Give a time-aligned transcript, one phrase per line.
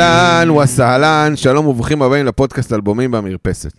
[0.00, 3.72] אהלן וסהלן, שלום וברוכים הבאים לפודקאסט אלבומים במרפסת.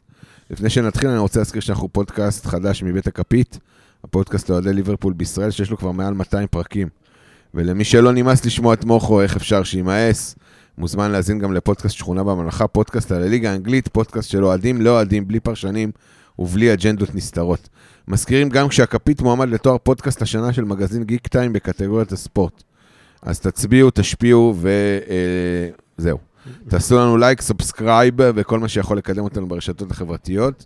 [0.49, 3.59] לפני שנתחיל אני רוצה להזכיר שאנחנו פודקאסט חדש מבית הכפית,
[4.03, 6.87] הפודקאסט לאוהדי ליברפול בישראל, שיש לו כבר מעל 200 פרקים.
[7.53, 10.35] ולמי שלא נמאס לשמוע את מוחו, איך אפשר שימאס,
[10.77, 15.27] מוזמן להאזין גם לפודקאסט שכונה בממלכה, פודקאסט על הליגה האנגלית, פודקאסט של אוהדים, לא אוהדים,
[15.27, 15.91] בלי פרשנים
[16.39, 17.69] ובלי אג'נדות נסתרות.
[18.07, 22.63] מזכירים גם כשהכפית מועמד לתואר פודקאסט השנה של מגזין Geektime בקטגוריית הספורט.
[23.21, 24.55] אז תצביעו, תשפיעו
[25.99, 26.17] וזהו.
[26.67, 30.65] תעשו לנו לייק, subscribe וכל מה שיכול לקדם אותנו ברשתות החברתיות.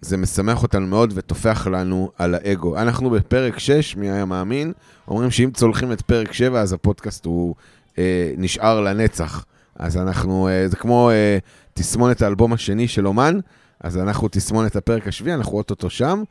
[0.00, 2.76] זה משמח אותנו מאוד וטופח לנו על האגו.
[2.78, 4.72] אנחנו בפרק 6, מי היה מאמין?
[5.08, 7.54] אומרים שאם צולחים את פרק 7, אז הפודקאסט הוא
[7.98, 9.44] אה, נשאר לנצח.
[9.76, 11.38] אז אנחנו, אה, זה כמו אה,
[11.74, 13.38] תסמונת האלבום השני של אומן,
[13.80, 16.22] אז אנחנו תסמונת הפרק השביעי, אנחנו אוטוטו שם.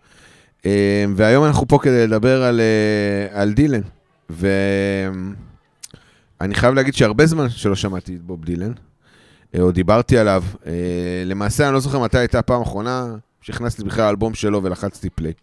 [0.66, 3.82] אה, והיום אנחנו פה כדי לדבר על, אה, על דילן.
[6.42, 8.72] ואני חייב להגיד שהרבה זמן שלא שמעתי את בוב דילן,
[9.56, 10.44] אה, או דיברתי עליו.
[10.66, 10.72] אה,
[11.26, 15.34] למעשה, אני לא זוכר מתי הייתה הפעם האחרונה שהכנסתי בכלל אלבום שלו ולחצתי פליי.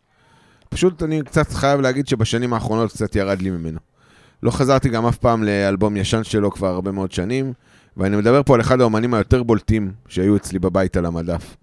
[0.69, 3.79] פשוט אני קצת חייב להגיד שבשנים האחרונות קצת ירד לי ממנו.
[4.43, 7.53] לא חזרתי גם אף פעם לאלבום ישן שלו כבר הרבה מאוד שנים,
[7.97, 11.57] ואני מדבר פה על אחד האומנים היותר בולטים שהיו אצלי בבית על המדף.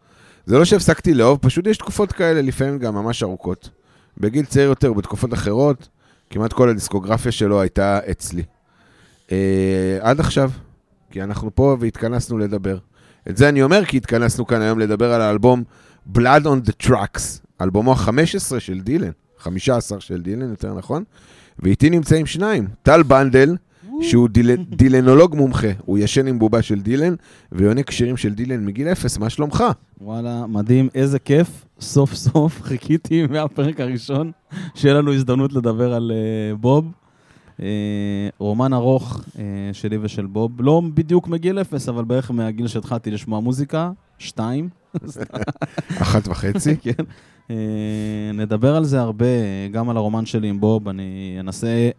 [0.45, 3.69] זה לא שהפסקתי לאהוב, פשוט יש תקופות כאלה, לפעמים גם ממש ארוכות.
[4.17, 5.89] בגיל צעיר יותר, בתקופות אחרות,
[6.29, 8.43] כמעט כל הדיסקוגרפיה שלו הייתה אצלי.
[9.31, 10.51] אה, עד עכשיו,
[11.11, 12.77] כי אנחנו פה והתכנסנו לדבר.
[13.29, 15.63] את זה אני אומר כי התכנסנו כאן היום לדבר על האלבום
[16.15, 17.21] Blood on the Tracks,
[17.61, 21.03] אלבומו ה-15 של דילן, 15 של דילן, יותר נכון,
[21.59, 23.55] ואיתי נמצאים שניים, טל בנדל,
[24.01, 24.55] שהוא דיל...
[24.79, 27.15] דילנולוג מומחה, הוא ישן עם בובה של דילן,
[27.51, 29.63] ויונק שירים של דילן מגיל אפס, מה שלומך?
[30.01, 31.65] וואלה, מדהים, איזה כיף.
[31.79, 34.31] סוף סוף חיכיתי מהפרק הראשון,
[34.75, 36.91] שיהיה לנו הזדמנות לדבר על uh, בוב.
[37.59, 37.61] Uh,
[38.37, 39.39] רומן ארוך uh,
[39.73, 44.69] שלי ושל בוב, לא בדיוק מגיל אפס, אבל בערך מהגיל שהתחלתי לשמוע מוזיקה, שתיים.
[46.01, 46.75] אחת וחצי.
[46.83, 47.03] כן.
[47.47, 47.51] Uh,
[48.33, 49.25] נדבר על זה הרבה,
[49.71, 51.89] גם על הרומן שלי עם בוב, אני אנסה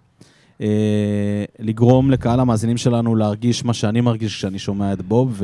[1.59, 5.43] לגרום לקהל המאזינים שלנו להרגיש מה שאני מרגיש כשאני שומע את בוב,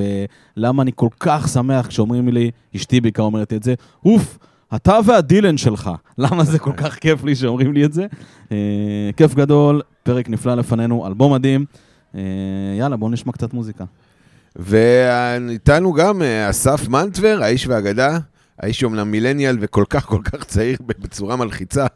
[0.57, 4.39] ולמה אני כל כך שמח כשאומרים לי, אשתי בעיקר אומרת את זה, אוף,
[4.75, 5.91] אתה והדילן שלך.
[6.19, 8.07] למה זה כל כך כיף לי שאומרים לי את זה?
[9.17, 11.65] כיף גדול, פרק נפלא לפנינו, אלבום מדהים.
[12.13, 12.17] Uh,
[12.79, 13.85] יאללה, בואו נשמע קצת מוזיקה.
[14.57, 18.19] ואיתנו גם אה, אסף מנטבר, האיש והאגדה,
[18.59, 21.87] האיש אומנם מילניאל וכל כך כל כך צעיר בצורה מלחיצה,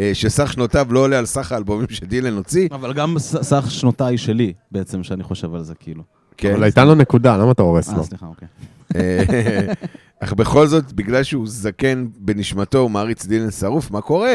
[0.00, 2.68] אה, שסך שנותיו לא עולה על סך האלבומים שדילן הוציא.
[2.72, 6.02] אבל גם סך שנותיי שלי, בעצם, שאני חושב על זה, כאילו.
[6.36, 6.52] כן.
[6.54, 8.04] אבל הייתה לו נקודה, למה אתה הורס אה, לו?
[8.04, 8.48] סליחה, אוקיי.
[8.96, 9.72] אה,
[10.20, 14.34] אך בכל זאת, בגלל שהוא זקן בנשמתו, הוא מעריץ דילן שרוף, מה קורה?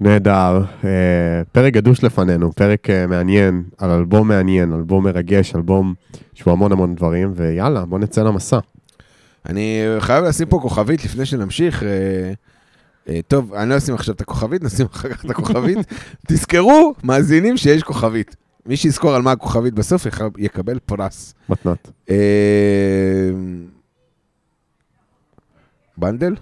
[0.00, 0.64] נהדר.
[0.84, 0.90] אה,
[1.52, 5.94] פרק גדוש לפנינו, פרק אה, מעניין, על אלבום מעניין, אלבום מרגש, אלבום
[6.34, 8.58] שהוא המון המון דברים, ויאללה, בוא נצא למסע.
[9.46, 11.82] אני חייב לשים פה כוכבית לפני שנמשיך.
[11.82, 15.78] אה, טוב, אני לא אשים עכשיו את הכוכבית, נשים אחר כך את הכוכבית.
[16.28, 18.36] תזכרו, מאזינים, שיש כוכבית.
[18.66, 20.06] מי שיזכור על מה הכוכבית בסוף
[20.38, 21.34] יקבל פרס.
[21.48, 21.90] מתנת.
[25.98, 26.34] בנדל?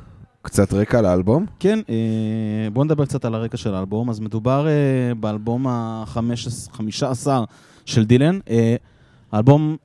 [0.44, 1.46] קצת רקע על האלבום?
[1.60, 4.10] כן, אה, בואו נדבר קצת על הרקע של האלבום.
[4.10, 7.28] אז מדובר אה, באלבום ה-15
[7.86, 8.38] של דילן.
[8.50, 8.76] אה,
[9.32, 9.76] האלבום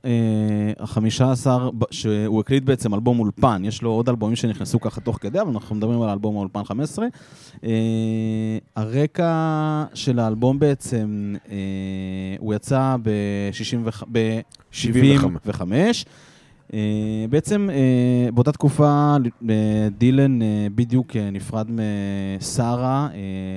[0.80, 1.46] ה-15,
[1.90, 5.76] שהוא הקליט בעצם אלבום אולפן, יש לו עוד אלבומים שנכנסו ככה תוך כדי, אבל אנחנו
[5.76, 7.06] מדברים על אלבום האולפן 15.
[7.64, 7.70] אה,
[8.76, 11.34] הרקע של האלבום בעצם,
[12.38, 14.12] הוא יצא ב-75.
[16.70, 16.72] Uh,
[17.30, 19.46] בעצם uh, באותה תקופה uh,
[19.98, 20.38] דילן
[20.74, 23.08] בדיוק נפרד משרה,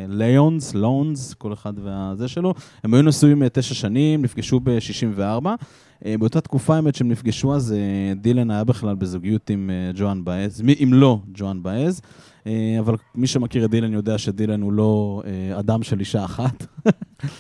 [0.07, 2.54] ליונס, לונס, כל אחד והזה שלו.
[2.83, 5.45] הם היו נשואים תשע שנים, נפגשו ב-64.
[5.45, 7.75] Uh, באותה תקופה, האמת שהם נפגשו, אז
[8.15, 12.01] דילן היה בכלל בזוגיות עם ג'ואן באז, מי- אם לא ג'ואן באז.
[12.44, 12.48] Uh,
[12.80, 16.66] אבל מי שמכיר את דילן יודע שדילן הוא לא uh, אדם של אישה אחת.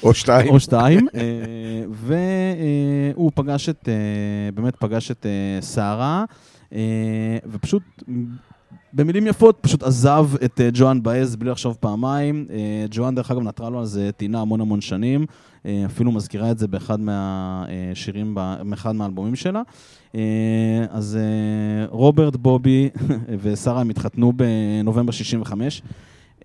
[0.03, 0.49] או שתיים.
[0.49, 6.23] או שתיים, אה, והוא פגש את, אה, באמת פגש את אה,
[6.73, 7.83] אה, ופשוט,
[8.93, 12.45] במילים יפות, פשוט עזב את אה, ג'ואן באז בלי לחשוב פעמיים.
[12.49, 15.25] אה, ג'ואן, דרך אגב, נטרה לו על זה טינה המון המון שנים, אה,
[15.85, 19.61] אפילו מזכירה את זה באחד מהשירים, ב- באחד מהאלבומים שלה.
[20.15, 22.89] אה, אז אה, רוברט, בובי
[23.41, 25.81] ושרה הם התחתנו בנובמבר 65.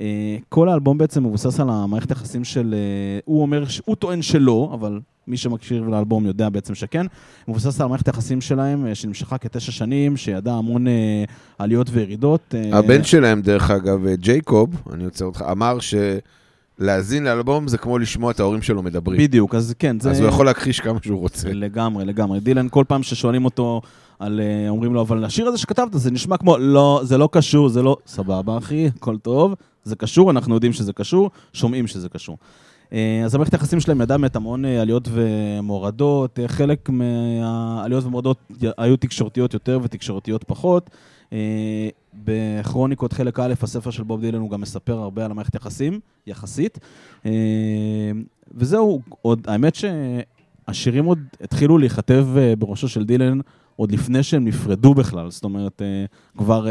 [0.00, 2.74] אה, כל האלבום בעצם מבוסס על המערכת היחסים של...
[2.74, 7.06] אה, הוא אומר, הוא טוען שלא, אבל מי שמקשיב לאלבום יודע בעצם שכן.
[7.48, 11.24] מבוסס על מערכת היחסים שלהם, אה, שנמשכה כתשע שנים, שידעה המון אה,
[11.58, 12.54] עליות וירידות.
[12.54, 15.94] אה, הבן שלהם, דרך אגב, ג'ייקוב, אני עוצר אותך, אמר ש...
[16.78, 19.20] להאזין לאלבום זה כמו לשמוע את ההורים שלו מדברים.
[19.20, 20.10] בדיוק, אז כן, זה...
[20.10, 21.52] אז הוא יכול להכחיש כמה שהוא רוצה.
[21.52, 22.40] לגמרי, לגמרי.
[22.40, 23.80] דילן, כל פעם ששואלים אותו,
[24.18, 27.68] על, אה, אומרים לו, אבל השיר הזה שכתבת, זה נשמע כמו, לא, זה לא קשור,
[27.68, 27.96] זה לא...
[28.06, 29.54] סבבה, אחי, הכל טוב,
[29.84, 32.38] זה קשור, אנחנו יודעים שזה קשור, שומעים שזה קשור.
[32.92, 38.38] אה, אז המערכת היחסים שלהם ידעה באמת המון אה, עליות ומורדות, חלק מהעליות ומורדות
[38.78, 40.90] היו תקשורתיות יותר ותקשורתיות פחות.
[42.24, 46.78] בכרוניקות חלק א', הספר של בוב דילן, הוא גם מספר הרבה על המערכת יחסים, יחסית.
[47.26, 47.30] אה,
[48.54, 53.38] וזהו, עוד, האמת שהשירים עוד התחילו להיכתב אה, בראשו של דילן
[53.76, 55.30] עוד לפני שהם נפרדו בכלל.
[55.30, 56.04] זאת אומרת, אה,
[56.38, 56.66] כבר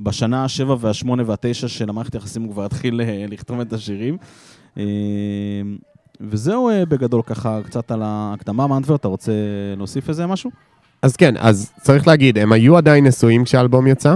[0.00, 4.16] בשנה השבע והשמונה והתשע של המערכת יחסים הוא כבר התחיל לכתוב את השירים.
[6.20, 8.66] וזהו בגדול ככה קצת על ההקדמה.
[8.66, 9.32] מנטבר, אתה רוצה
[9.76, 10.50] להוסיף איזה משהו?
[11.02, 14.14] אז כן, אז צריך להגיד, הם היו עדיין נשואים כשהאלבום יצא,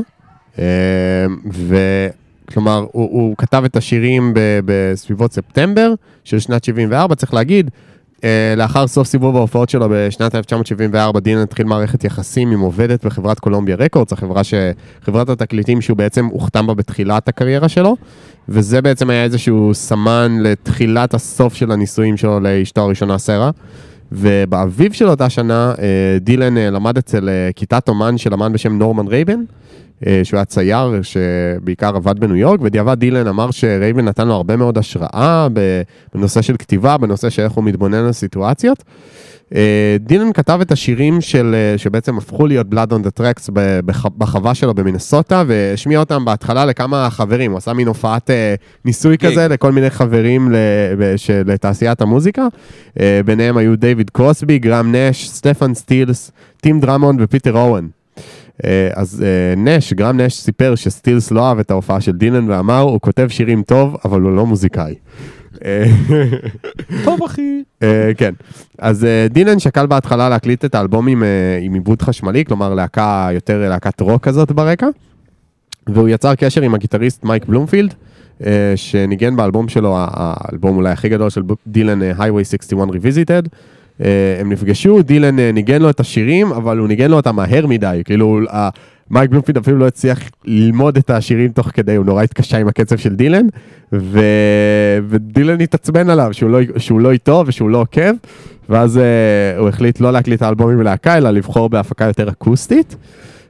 [2.49, 5.93] וכלומר, הוא, הוא כתב את השירים ב- בסביבות ספטמבר
[6.25, 7.70] של שנת 74, צריך להגיד,
[8.25, 13.38] אה, לאחר סוף סיבוב ההופעות שלו בשנת 1974, דילן התחיל מערכת יחסים עם עובדת בחברת
[13.40, 14.55] קולומביה רקורדס, החברה ש...
[15.02, 17.96] חברת התקליטים שהוא בעצם הוחתם בה בתחילת הקריירה שלו,
[18.49, 23.50] וזה בעצם היה איזשהו סמן לתחילת הסוף של הנישואים שלו לאשתו הראשונה סרה.
[24.12, 29.06] ובאביב של אותה שנה, אה, דילן אה, למד אצל כיתת אומן של אמן בשם נורמן
[29.06, 29.40] רייבן,
[30.25, 34.79] שהוא היה צייר שבעיקר עבד בניו יורק, בדיעבד דילן אמר שרייבן נתן לו הרבה מאוד
[34.79, 35.49] השראה
[36.15, 38.85] בנושא של כתיבה, בנושא של איך הוא מתבונן על סיטואציות.
[39.55, 43.51] אה, דילן כתב את השירים של, אה, שבעצם הפכו להיות Blood on the Tracks
[44.19, 48.55] בחווה שלו במינסוטה, והשמיע אותם בהתחלה לכמה חברים, הוא עשה מין הופעת אה,
[48.85, 49.31] ניסוי gig.
[49.31, 50.49] כזה לכל מיני חברים
[51.47, 52.47] לתעשיית המוזיקה.
[53.01, 56.31] אה, ביניהם היו דיוויד קרוסבי, גרם נש, סטפן סטילס,
[56.61, 57.87] טים דרמונד ופיטר אורן.
[58.64, 62.81] אה, אז אה, נש, גרם נש סיפר שסטילס לא אהב את ההופעה של דילן ואמר,
[62.81, 64.94] הוא כותב שירים טוב, אבל הוא לא מוזיקאי.
[65.64, 65.84] אה,
[67.05, 67.62] טוב, אחי.
[68.16, 68.34] כן.
[68.78, 71.22] אז דילן שקל בהתחלה להקליט את האלבום עם,
[71.60, 74.87] עם עיבוד חשמלי, כלומר להקה, יותר להקת רוק כזאת ברקע,
[75.87, 77.94] והוא יצר קשר עם הגיטריסט מייק בלומפילד,
[78.76, 83.49] שניגן באלבום שלו, האלבום אולי הכי גדול של דילן, Highway 61 Revisited.
[84.05, 87.67] אה, הם נפגשו, דילן אה, ניגן לו את השירים, אבל הוא ניגן לו אותם מהר
[87.67, 88.41] מדי, כאילו...
[89.11, 92.97] מייק בלומפילד אפילו לא הצליח ללמוד את השירים תוך כדי, הוא נורא התקשה עם הקצב
[92.97, 93.47] של דילן,
[93.93, 94.21] ו...
[95.09, 98.12] ודילן התעצבן עליו שהוא לא, שהוא לא איתו ושהוא לא עוקב,
[98.69, 100.53] ואז uh, הוא החליט לא להקליט את
[100.83, 102.97] להקה, אלא לבחור בהפקה יותר אקוסטית.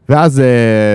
[0.08, 0.42] ואז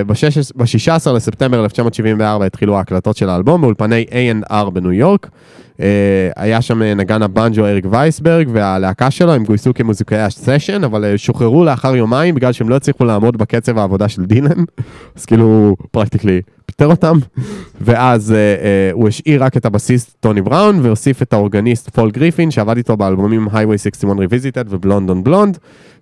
[0.03, 0.07] אה,
[0.55, 5.29] ב-16 לספטמבר 1974 התחילו ההקלטות של האלבום באולפני A&R בניו יורק.
[5.83, 5.85] אה,
[6.35, 11.17] היה שם אה, נגן הבנג'ו אריק וייסברג והלהקה שלו, הם גויסו כמוזיקאי הסשן, אבל אה,
[11.17, 14.63] שוחררו לאחר יומיים בגלל שהם לא הצליחו לעמוד בקצב העבודה של דילן,
[15.17, 17.17] אז כאילו practically פיטר אותם.
[17.81, 18.33] ואז
[18.91, 23.47] הוא השאיר רק את הבסיסט טוני בראון והוסיף את האורגניסט פול גריפין שעבד איתו באלבומים
[23.47, 25.57] Highway 61 Revisited ו Blonde on Blonde,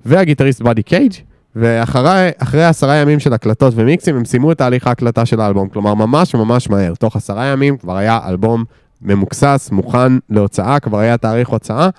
[0.06, 1.14] והגיטריסט באדי קייג'.
[1.56, 5.70] ואחרי אחרי עשרה ימים של הקלטות ומיקסים, הם סיימו את תהליך ההקלטה של האלבום.
[5.70, 6.96] כלומר, ממש ממש מהר.
[6.96, 8.64] תוך עשרה ימים כבר היה אלבום
[9.02, 11.90] ממוקסס, מוכן להוצאה, כבר היה תאריך הוצאה.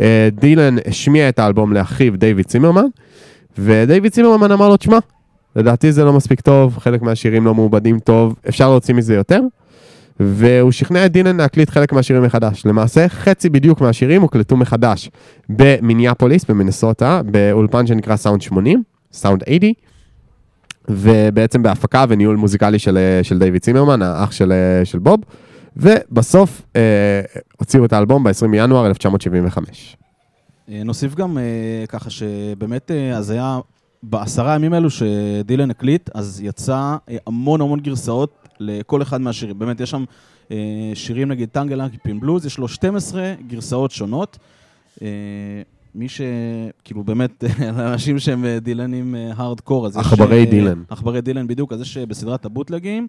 [0.00, 2.86] אה, דילן השמיע את האלבום לאחיו דיוויד צימרמן,
[3.58, 4.98] ודייוויד צימרמן אמר לו, תשמע,
[5.56, 9.40] לדעתי זה לא מספיק טוב, חלק מהשירים לא מעובדים טוב, אפשר להוציא מזה יותר.
[10.20, 12.66] והוא שכנע את דילן להקליט חלק מהשירים מחדש.
[12.66, 15.10] למעשה, חצי בדיוק מהשירים הוקלטו מחדש
[15.48, 18.82] במיניאפוליס, במינסוטה, באולפן שנקרא סאונד 80,
[19.12, 19.74] סאונד 80,
[20.88, 24.52] ובעצם בהפקה וניהול מוזיקלי של, של דיוויד צימרמן, האח של,
[24.84, 25.20] של בוב,
[25.76, 27.20] ובסוף אה,
[27.58, 29.96] הוציאו את האלבום ב-20 בינואר 1975.
[30.68, 33.58] אה, נוסיף גם אה, ככה שבאמת, אה, אז היה
[34.02, 39.58] בעשרה ימים האלו שדילן הקליט, אז יצא אה, המון המון גרסאות לכל אחד מהשירים.
[39.58, 40.04] באמת, יש שם
[40.50, 40.56] אה,
[40.94, 44.38] שירים, נגיד טנגל אנקיפין בלוז, יש לו 12 גרסאות שונות.
[45.02, 45.08] אה,
[45.94, 46.20] מי ש...
[46.84, 47.44] כאילו באמת,
[47.78, 50.06] לאנשים שהם אה, דילנים הארדקור, אז יש...
[50.06, 50.82] עכברי אה, דילן.
[50.88, 53.06] עכברי דילן, בדיוק, אז יש אה, בסדרת הבוטלגים.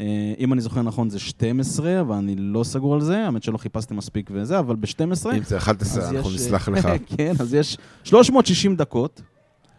[0.00, 3.56] אה, אם אני זוכר נכון זה 12, אבל אני לא סגור על זה, האמת שלא
[3.56, 5.36] חיפשתי מספיק וזה, אבל ב-12...
[5.36, 6.88] אם זה 11, אז אנחנו יש, נסלח אה, לך.
[7.16, 9.22] כן, אז יש 360 דקות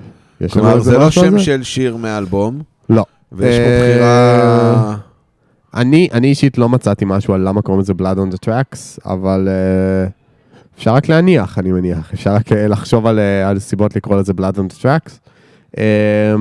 [0.53, 1.39] כלומר, זה לא שם זה?
[1.39, 3.05] של שיר מהאלבום, לא.
[3.31, 4.97] ויש פה אה, בחירה
[5.73, 9.47] אני, אני אישית לא מצאתי משהו על למה קוראים לזה Blood on the Tracks, אבל
[9.47, 10.07] אה,
[10.77, 12.13] אפשר רק להניח, אני מניח.
[12.13, 15.11] אפשר רק אה, לחשוב על, אה, על סיבות לקרוא לזה Blood on the Tracks.
[15.77, 16.35] אה,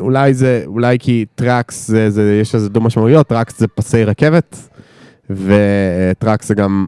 [0.00, 4.68] אולי זה, אולי כי tracks, זה, זה, יש לזה דו משמעויות, tracks זה פסי רכבת,
[5.30, 6.86] ו tracks זה גם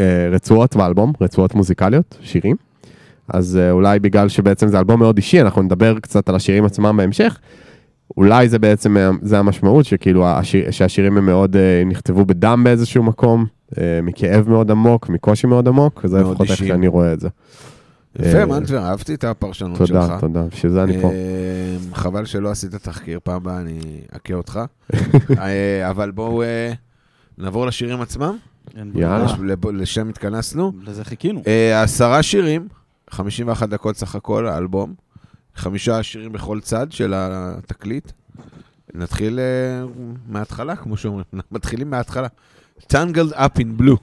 [0.00, 2.56] אה, רצועות באלבום, רצועות מוזיקליות, שירים.
[3.28, 6.96] אז אה, אולי בגלל שבעצם זה אלבום מאוד אישי, אנחנו נדבר קצת על השירים עצמם
[6.96, 7.38] בהמשך.
[8.16, 13.02] אולי זה בעצם, אה, זה המשמעות, שכאילו השיר, שהשירים הם מאוד, אה, נכתבו בדם באיזשהו
[13.02, 13.46] מקום,
[13.78, 16.58] אה, מכאב מאוד עמוק, מקושי מאוד עמוק, זה מאוד לפחות איך.
[16.58, 17.28] שאני רואה את זה.
[18.18, 19.88] יפה, אה, מנטבר, אהבתי את הפרשנות שלך.
[19.88, 21.10] תודה, תודה, בשביל זה אני פה.
[21.10, 23.80] אה, חבל שלא עשית תחקיר, פעם הבאה אני
[24.12, 24.60] אכה אותך.
[25.38, 26.42] אה, אבל בואו
[27.38, 28.36] נעבור לשירים עצמם,
[28.94, 29.34] יאללה.
[29.72, 30.72] לשם התכנסנו.
[30.82, 31.42] לזה חיכינו.
[31.82, 32.68] עשרה שירים,
[33.10, 34.94] 51 דקות סך הכל, האלבום.
[35.56, 38.12] חמישה שירים בכל צד של התקליט.
[38.94, 39.38] נתחיל
[40.28, 41.24] מההתחלה, כמו שאומרים.
[41.52, 42.28] מתחילים מההתחלה.
[42.92, 43.96] Tangled Up in Blue.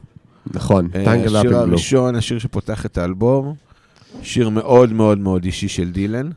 [0.53, 1.57] נכון, אה, טנגל השיר אפ בלו.
[1.57, 3.55] הראשון, השיר שפותח את האלבום.
[4.21, 6.29] שיר מאוד מאוד מאוד אישי של דילן.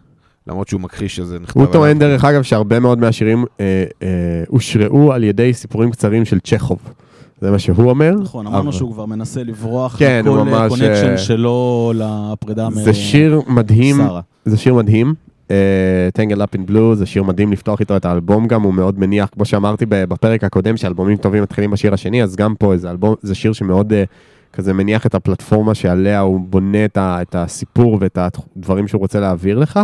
[0.46, 1.98] למרות שהוא מכחיש שזה נכתב הוא טוען.
[1.98, 4.08] דרך אגב שהרבה מאוד מהשירים אה, אה,
[4.48, 6.78] הושראו על ידי סיפורים קצרים של צ'כוב.
[7.40, 8.14] זה מה שהוא אומר.
[8.22, 12.72] נכון, אמרנו אבל- שהוא כבר מנסה לברוח כן, ממש, connection אה, שלו לפרידה מ...
[12.72, 14.20] זה שיר מדהים, שרה.
[14.44, 15.14] זה שיר מדהים.
[16.14, 19.28] Tangled Up in Blue זה שיר מדהים לפתוח איתו את האלבום גם, הוא מאוד מניח,
[19.32, 23.34] כמו שאמרתי בפרק הקודם, שאלבומים טובים מתחילים בשיר השני, אז גם פה זה אלבום, זה
[23.34, 24.04] שיר שמאוד אה,
[24.52, 29.20] כזה מניח את הפלטפורמה שעליה הוא בונה את, ה, את הסיפור ואת הדברים שהוא רוצה
[29.20, 29.80] להעביר לך.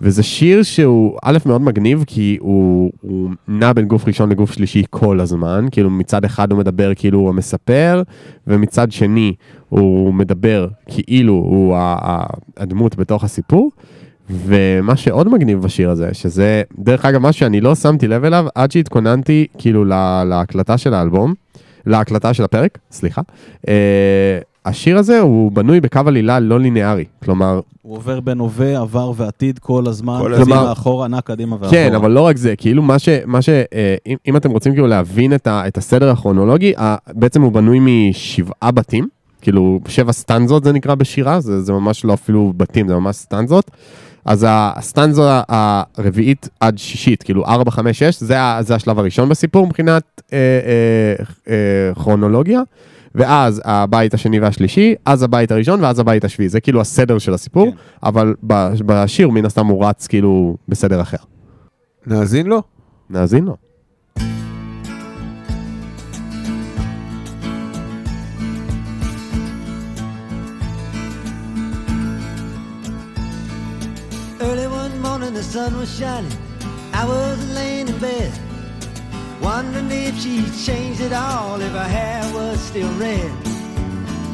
[0.00, 4.82] וזה שיר שהוא א' מאוד מגניב כי הוא, הוא נע בין גוף ראשון לגוף שלישי
[4.90, 8.02] כל הזמן, כאילו מצד אחד הוא מדבר כאילו הוא המספר,
[8.46, 9.34] ומצד שני
[9.68, 11.76] הוא מדבר כאילו הוא
[12.56, 13.70] הדמות בתוך הסיפור.
[14.30, 18.70] ומה שעוד מגניב בשיר הזה, שזה דרך אגב מה שאני לא שמתי לב אליו עד
[18.70, 21.34] שהתכוננתי כאילו לה, להקלטה של האלבום,
[21.86, 23.22] להקלטה של הפרק, סליחה.
[23.62, 23.68] Uh,
[24.64, 29.58] השיר הזה הוא בנוי בקו עלילה לא ליניארי, כלומר הוא עובר בין הווה, עבר ועתיד
[29.58, 30.72] כל הזמן, כל קדימה, הזמן.
[30.72, 31.70] אחורה, נע קדימה ואחורה.
[31.70, 33.08] כן, אבל לא רק זה, כאילו מה ש...
[33.26, 36.96] מה ש אה, אם, אם אתם רוצים כאילו להבין את, ה, את הסדר הכרונולוגי, ה,
[37.12, 39.08] בעצם הוא בנוי משבעה בתים,
[39.40, 43.70] כאילו שבע סטנזות זה נקרא בשירה, זה, זה ממש לא אפילו בתים, זה ממש סטנזות.
[44.26, 50.22] אז הסטנזו הרביעית עד שישית, כאילו 4, 5, 6, זה, זה השלב הראשון בסיפור מבחינת
[50.32, 51.24] אה, אה,
[51.88, 52.60] אה, כרונולוגיה.
[53.14, 57.70] ואז הבית השני והשלישי, אז הבית הראשון ואז הבית השביעי, זה כאילו הסדר של הסיפור,
[57.70, 57.76] כן.
[58.02, 61.16] אבל ב- בשיר מן הסתם הוא רץ כאילו בסדר אחר.
[62.06, 62.62] נאזין לו?
[63.10, 63.56] נאזין לו.
[74.40, 76.32] Early one morning, the sun was shining.
[76.92, 78.32] I was laying in bed,
[79.40, 83.30] wondering if she'd changed it all, if her hair was still red.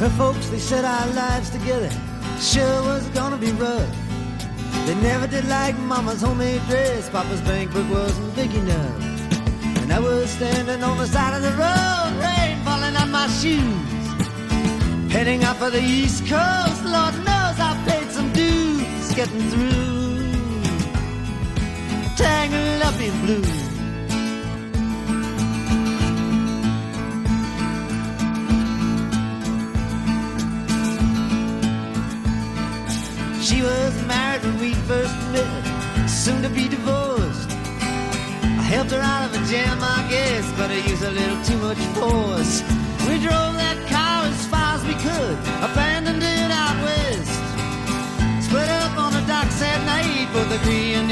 [0.00, 1.90] Her folks, they said our lives together
[2.42, 3.88] sure was gonna be rough.
[4.86, 7.08] They never did like Mama's homemade dress.
[7.08, 9.02] Papa's bank book wasn't big enough.
[9.80, 15.12] And I was standing on the side of the road, rain falling on my shoes.
[15.12, 19.91] Heading up for the East Coast, Lord knows I paid some dues getting through.
[22.22, 23.42] Tangled up in blue.
[33.42, 37.50] She was married when we first met, soon to be divorced.
[38.60, 41.58] I helped her out of a jam, I guess, but I used a little too
[41.58, 42.62] much force.
[43.08, 45.36] We drove that car as far as we could,
[45.68, 47.42] abandoned it out west.
[48.46, 51.10] Split up on the docks at night, for both agreeing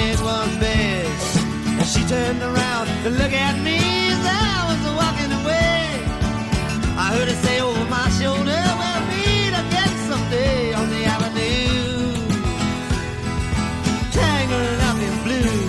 [2.10, 3.78] turned around to look at me
[4.10, 5.78] as I was walking away.
[6.98, 12.10] I heard her say over my shoulder, we'll meet again someday on the avenue.
[14.10, 15.62] Tangled up in blue.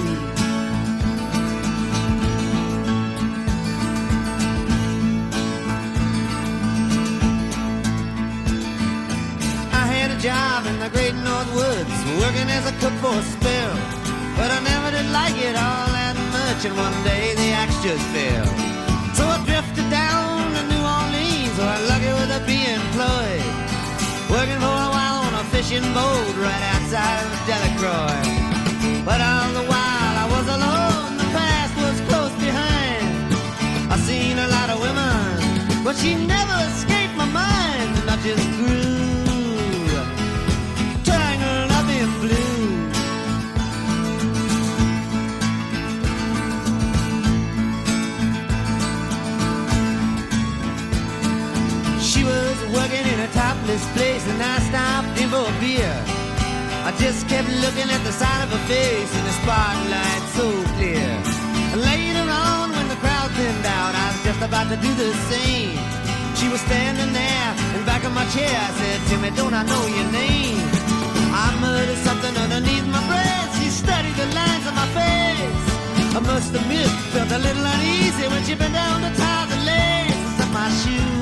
[9.81, 13.21] I had a job in the great North Woods, working as a cook for a
[13.35, 13.75] spell.
[14.37, 15.90] But I never did like it all
[16.65, 18.45] and one day the axe just fell.
[19.17, 23.45] So I drifted down to New Orleans, where I'm lucky with a be employed.
[24.29, 28.21] Working for a while on a fishing boat right outside of Delacroix.
[29.01, 33.09] But all the while I was alone, the past was close behind.
[33.89, 38.45] I seen a lot of women, but she never escaped my mind, and I just
[38.61, 39.10] grew
[53.65, 55.93] for place and I stopped in for a beer.
[56.87, 61.09] I just kept looking at the side of her face in the spotlight so clear.
[61.77, 65.77] Later on, when the crowd thinned out, I was just about to do the same.
[66.39, 68.49] She was standing there in back of my chair.
[68.49, 70.57] I said, Timmy, don't I know your name?
[71.29, 73.49] I muttered something underneath my breath.
[73.61, 75.65] She studied the lines on my face.
[76.17, 80.39] I must admit, felt a little uneasy when she bent down to tie the laces
[80.43, 81.20] of my shoes.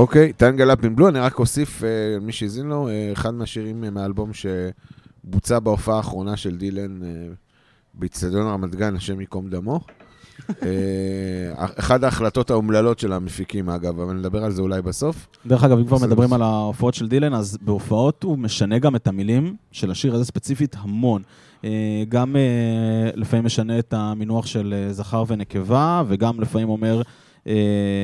[0.00, 1.88] אוקיי, טנגל אפ אין בלו, אני רק אוסיף, אה,
[2.20, 7.00] מי שהאזין לו, אה, אחד מהשירים אה, מהאלבום שבוצע בהופעה האחרונה של דילן
[7.94, 9.80] באיצטדיון רמת גן, השם ייקום דמו.
[11.54, 15.26] אחת ההחלטות האומללות של המפיקים, אגב, אבל נדבר על זה אולי בסוף.
[15.46, 15.98] דרך אגב, אם כבר.
[15.98, 20.24] מדברים על ההופעות של דילן, אז בהופעות הוא משנה גם את המילים של השיר הזה
[20.24, 21.22] ספציפית המון.
[22.08, 22.36] גם
[23.14, 27.02] לפעמים משנה את המינוח של זכר ונקבה, וגם לפעמים אומר,
[27.46, 27.52] אה,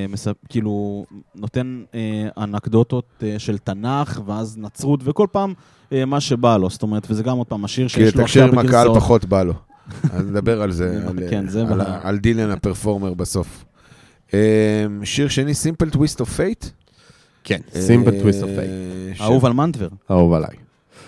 [0.08, 5.54] מס- כאילו, נותן אה, אנקדוטות אה, של תנ"ך, ואז נצרות, וכל פעם
[5.92, 6.70] אה, מה שבא לו.
[6.70, 8.96] זאת אומרת, וזה גם עוד פעם השיר כי שיש לו לתקשר עכשיו עם הקהל בגרסאות.
[8.96, 9.52] פחות בא לו.
[10.12, 12.00] אז נדבר על זה, על, כן, זה על, בעיה.
[12.02, 13.64] על דילן הפרפורמר בסוף.
[14.34, 14.38] אה,
[15.04, 16.64] שיר שני, Simple Twist of Fate.
[17.44, 18.70] כן, Simple Twist of Fate.
[19.20, 19.88] אהוב על מנטבר.
[20.10, 20.56] אהוב עליי.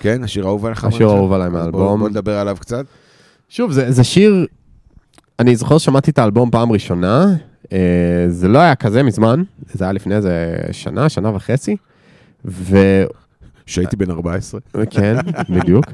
[0.01, 0.85] כן, השיר האהוב עליך.
[0.85, 1.09] השיר?
[1.09, 1.99] האהוב עליי מהאלבום.
[2.01, 2.85] בוא נדבר עליו קצת.
[3.49, 4.47] שוב, זה, זה שיר,
[5.39, 7.35] אני זוכר ששמעתי את האלבום פעם ראשונה, אה,
[8.29, 11.77] זה לא היה כזה מזמן, זה היה לפני איזה שנה, שנה וחצי,
[12.45, 13.05] וכן,
[13.67, 14.61] שהייתי בן 14.
[15.51, 15.85] בדיוק.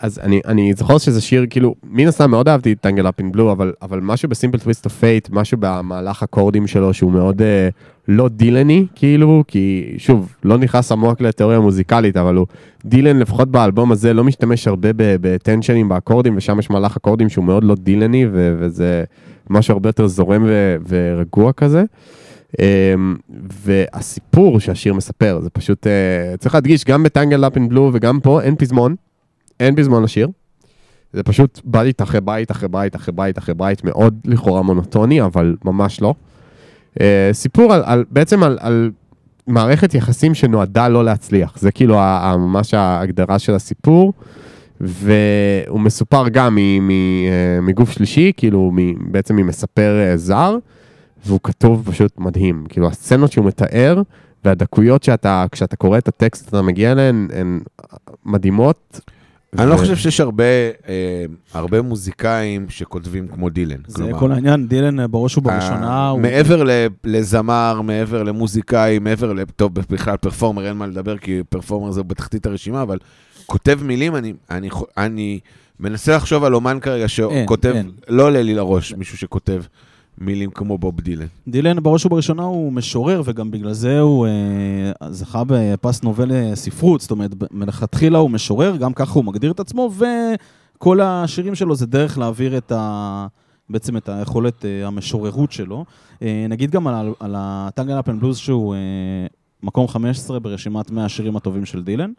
[0.00, 3.32] אז אני, אני זוכר שזה שיר, כאילו, מן הסתם מאוד אהבתי את Tangled Up in
[3.32, 7.42] Blue, אבל, אבל משהו ב Simple Twist of Fate, משהו במהלך אקורדים שלו שהוא מאוד
[7.42, 7.68] אה,
[8.08, 12.46] לא דילני, כאילו, כי שוב, לא נכנס עמוק לתיאוריה מוזיקלית, אבל הוא,
[12.84, 17.64] דילן לפחות באלבום הזה לא משתמש הרבה בטנשנים באקורדים, ושם יש מהלך אקורדים שהוא מאוד
[17.64, 19.04] לא דילני, ו- וזה
[19.50, 21.84] משהו הרבה יותר זורם ו- ורגוע כזה.
[22.60, 23.16] אמ,
[23.64, 28.42] והסיפור שהשיר מספר, זה פשוט, אה, צריך להדגיש, גם בטנגל אפ אין בלו וגם פה,
[28.42, 28.94] אין פזמון,
[29.60, 30.28] אין פזמון לשיר.
[31.12, 35.56] זה פשוט בית אחרי בית אחרי בית אחרי בית אחרי בית, מאוד לכאורה מונוטוני, אבל
[35.64, 36.14] ממש לא.
[37.00, 38.90] אה, סיפור על, על, בעצם על, על
[39.46, 41.58] מערכת יחסים שנועדה לא להצליח.
[41.58, 44.12] זה כאילו ה- ה- ממש ההגדרה של הסיפור.
[44.80, 50.56] והוא מסופר גם מ- מ- אה, מגוף שלישי, כאילו מ- בעצם ממספר אה, זר,
[51.26, 52.64] והוא כתוב פשוט מדהים.
[52.68, 54.02] כאילו הסצנות שהוא מתאר
[54.44, 57.60] והדקויות שאתה, כשאתה קורא את הטקסט אתה מגיע אליהן, הן
[58.24, 59.00] מדהימות.
[59.58, 60.44] אני לא חושב שיש הרבה,
[60.88, 63.80] אה, הרבה מוזיקאים שכותבים כמו דילן.
[63.86, 66.14] זה כל העניין, דילן אה, בראש ובראשונה.
[66.18, 66.62] מעבר
[67.04, 69.44] לזמר, מעבר למוזיקאי, מעבר ל...
[69.56, 72.98] טוב, בכלל פרפורמר, אין מה לדבר, כי פרפורמר זה בתחתית הרשימה, אבל
[73.46, 74.14] כותב מילים,
[74.98, 75.40] אני,
[75.80, 77.74] מנסה לחשוב על אומן כרגע שכותב.
[78.08, 79.62] לא עולה לי לראש מישהו שכותב
[80.20, 81.26] מילים כמו בוב דילן.
[81.48, 87.10] דילן בראש ובראשונה הוא משורר, וגם בגלל זה הוא אה, זכה בפס נובל ספרות, זאת
[87.10, 89.90] אומרת, מלכתחילה הוא משורר, גם ככה הוא מגדיר את עצמו,
[90.76, 93.26] וכל השירים שלו זה דרך להעביר את ה...
[93.70, 95.84] בעצם את היכולת אה, המשוררות שלו.
[96.22, 98.78] אה, נגיד גם על, על ה Tangled Up Blues שהוא אה,
[99.62, 102.12] מקום 15 ברשימת 100 השירים הטובים של דילן.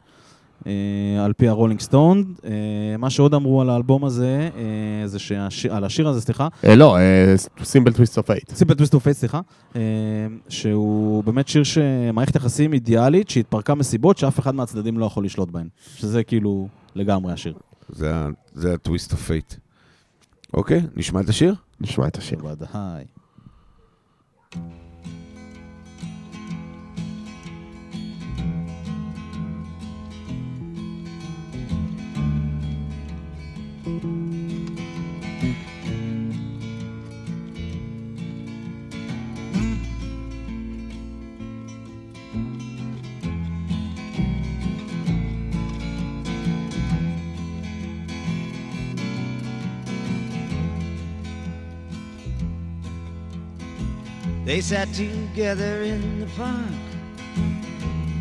[0.68, 2.34] אה, על פי הרולינג סטון.
[2.46, 2.52] אה,
[2.98, 6.98] מה שעוד אמרו על האלבום הזה, אה, זה שהשיר, על השיר הזה, סליחה, אה, לא,
[7.64, 8.52] Simple Twist of Fate.
[8.56, 9.42] Simple Twist of Fate, סליחה,
[9.76, 9.82] אה,
[10.50, 15.68] שהוא באמת שיר שמערכת יחסים אידיאלית שהתפרקה מסיבות שאף אחד מהצדדים לא יכול לשלוט בהן.
[15.96, 17.54] שזה כאילו לגמרי השיר.
[17.90, 19.54] זה, ה Twist of Fate.
[20.54, 21.56] אוקיי, נשמע את השיר?
[21.82, 22.46] נשמע את השיר.
[22.46, 23.06] ודאי.
[54.52, 56.82] They sat together in the park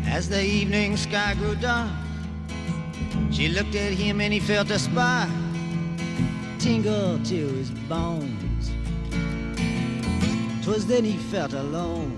[0.05, 1.91] as the evening sky grew dark.
[3.31, 5.29] She looked at him and he felt a spark
[6.57, 8.71] tingle to his bones.
[10.63, 12.17] 'Twas then he felt alone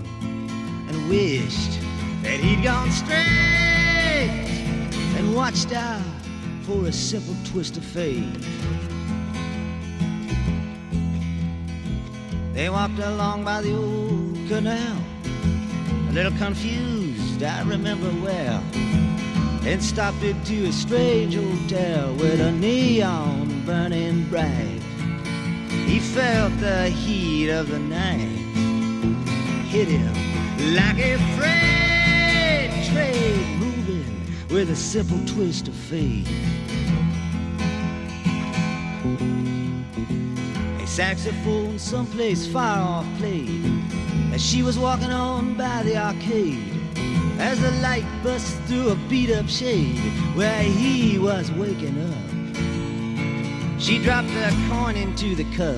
[0.88, 1.80] and wished
[2.22, 4.30] that he'd gone straight
[5.18, 6.06] and watched out
[6.62, 8.93] for a simple twist of fate.
[12.54, 15.02] They walked along by the old canal,
[16.08, 18.64] a little confused, I remember well,
[19.66, 24.82] and stopped into a strange hotel with a neon burning bright.
[25.88, 28.38] He felt the heat of the night
[29.66, 30.14] hit him
[30.76, 36.28] like a freight train moving with a simple twist of fate.
[40.94, 43.82] Saxophone someplace far off played
[44.32, 46.72] as she was walking on by the arcade.
[47.40, 49.98] As the light bust through a beat up shade
[50.36, 55.74] where he was waking up, she dropped a coin into the cup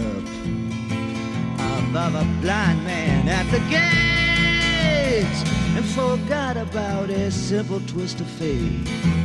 [1.80, 9.25] above a blind man at the gates and forgot about a simple twist of fate.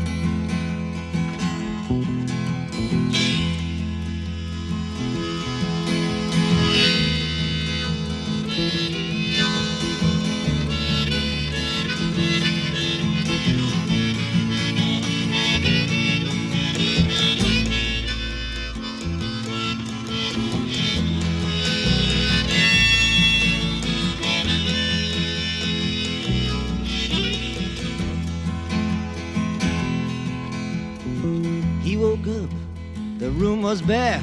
[33.90, 34.22] Bare.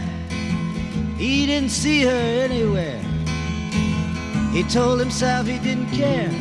[1.17, 3.01] He didn't see her anywhere.
[4.53, 6.31] He told himself he didn't care.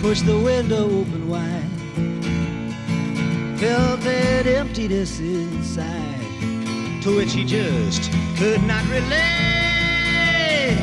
[0.00, 1.72] Pushed the window open wide.
[3.58, 10.78] Felt that emptiness inside, to which he just could not relate.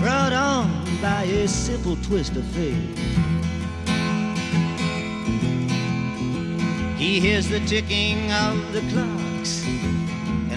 [0.00, 0.68] Brought on
[1.00, 2.98] by a simple twist of fate.
[6.98, 9.21] He hears the ticking of the clocks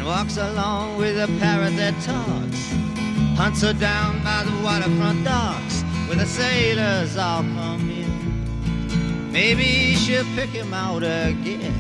[0.06, 2.72] walks along with a parrot that talks.
[3.36, 9.32] Hunts her down by the waterfront docks where the sailors all come in.
[9.32, 11.74] Maybe she'll pick him out again.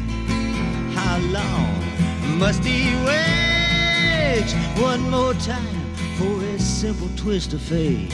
[0.95, 4.49] How long must he wait
[4.81, 8.09] one more time for a simple twist of fate?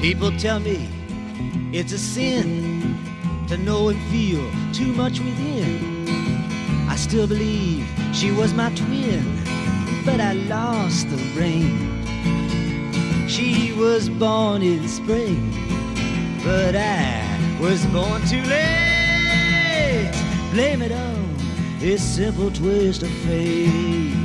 [0.00, 0.88] People tell me
[1.72, 2.96] it's a sin
[3.48, 5.91] to know and feel too much within.
[6.92, 9.24] I still believe she was my twin,
[10.04, 11.72] but I lost the ring.
[13.26, 15.54] She was born in spring,
[16.44, 20.12] but I was born too late.
[20.52, 21.34] Blame it on
[21.78, 24.21] this simple twist of fate.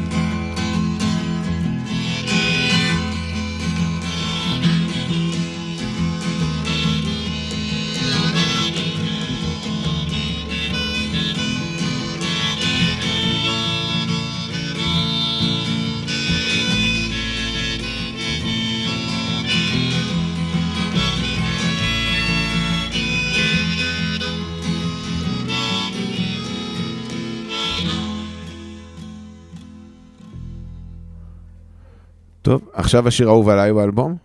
[32.87, 34.17] עכשיו השיר האהוב עליי באלבום,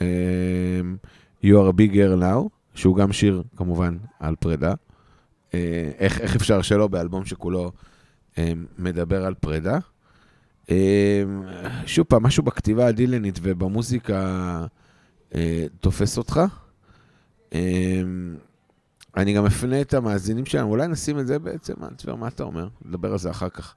[0.00, 0.06] אה,
[1.44, 4.74] You are a big girl now, שהוא גם שיר, כמובן, על פרידה.
[5.54, 7.72] אה, איך, איך אפשר שלא באלבום שכולו
[8.38, 9.78] אה, מדבר על פרידה?
[11.86, 14.66] שוב פעם, משהו בכתיבה הדילנית ובמוזיקה
[15.80, 16.40] תופס אותך.
[19.16, 22.68] אני גם אפנה את המאזינים שלנו, אולי נשים את זה בעצם, אנטבר, מה אתה אומר?
[22.84, 23.74] נדבר על זה אחר כך.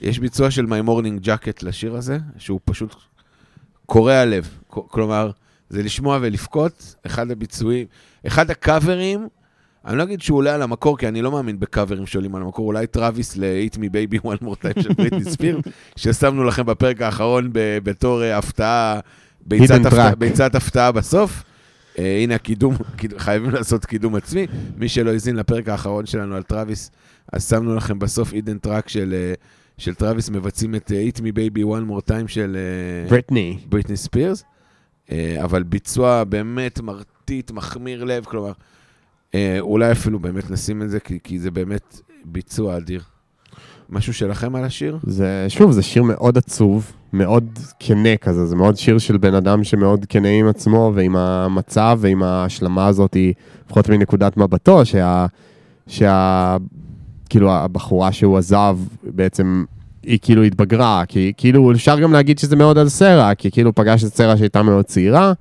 [0.00, 2.94] יש ביצוע של My Morning Jacket לשיר הזה, שהוא פשוט
[3.92, 4.48] קורע לב.
[4.68, 5.30] כלומר,
[5.70, 7.86] זה לשמוע ולבכות, אחד הביצועים,
[8.26, 9.28] אחד הקאברים,
[9.86, 12.66] אני לא אגיד שהוא עולה על המקור, כי אני לא מאמין בקאברים שעולים על המקור,
[12.66, 15.60] אולי טראביס ל-Hit Me Baby One More Time של בריטני ספירס,
[15.96, 17.50] ששמנו לכם בפרק האחרון
[17.82, 19.00] בתור אה, הפתעה,
[19.46, 20.14] ביצת, track.
[20.18, 21.42] ביצת הפתעה בסוף.
[21.98, 24.46] אה, הנה הקידום, קיד- חייבים לעשות קידום עצמי.
[24.76, 26.90] מי שלא האזין לפרק האחרון שלנו על טראביס,
[27.32, 29.34] אז שמנו לכם בסוף hidden track של, אה,
[29.82, 33.58] של טראביס, מבצעים את אה, Hit Me Baby One More Time של אה, בריטני.
[33.68, 34.44] בריטני ספירס,
[35.10, 38.52] אה, אבל ביצוע באמת מרטיט, מכמיר לב, כלומר,
[39.34, 43.02] אה, אולי אפילו באמת נשים את זה, כי, כי זה באמת ביצוע אדיר.
[43.90, 44.98] משהו שלכם על השיר?
[45.02, 49.64] זה, שוב, זה שיר מאוד עצוב, מאוד כנה כזה, זה מאוד שיר של בן אדם
[49.64, 53.16] שמאוד כנה עם עצמו ועם המצב ועם ההשלמה הזאת,
[53.66, 55.26] לפחות מנקודת מבטו, שה...
[55.86, 56.56] שה...
[57.32, 59.64] כאילו הבחורה שהוא עזב בעצם
[60.02, 64.04] היא כאילו התבגרה, כי כאילו אפשר גם להגיד שזה מאוד על סרה, כי כאילו פגש
[64.04, 65.32] את סרה שהייתה מאוד צעירה,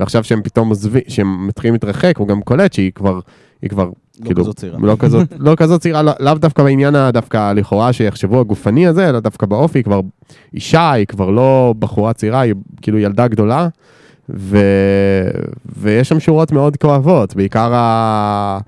[0.00, 3.20] ועכשיו שהם פתאום עוזבים, שהם מתחילים להתרחק, הוא גם קולט שהיא כבר,
[3.62, 4.78] היא כבר, לא כאילו, כזאת צעירה.
[4.82, 9.20] לא כזאת, לא כזאת צעירה, לא- לאו דווקא בעניין הדווקא לכאורה שיחשבו הגופני הזה, אלא
[9.20, 10.00] דווקא באופי, היא כבר
[10.54, 13.68] אישה, היא כבר לא בחורה צעירה, היא כאילו ילדה גדולה,
[14.30, 14.58] ו...
[15.76, 18.58] ויש שם שורות מאוד כואבות, בעיקר ה...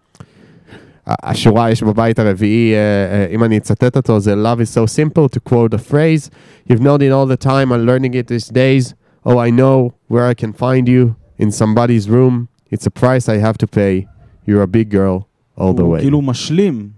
[1.06, 5.36] השורה יש בבית הרביעי, אה, אה, אם אני אצטט אותו, זה Love is so simple
[5.36, 6.30] to quote a phrase,
[6.70, 8.94] You've known it all the time, I'm learning it these days,
[9.26, 13.38] Oh, I know where I can find you, in somebody's room, it's a price I
[13.46, 14.06] have to pay,
[14.46, 16.00] you're a big girl all the הוא way.
[16.00, 16.88] כאילו משלים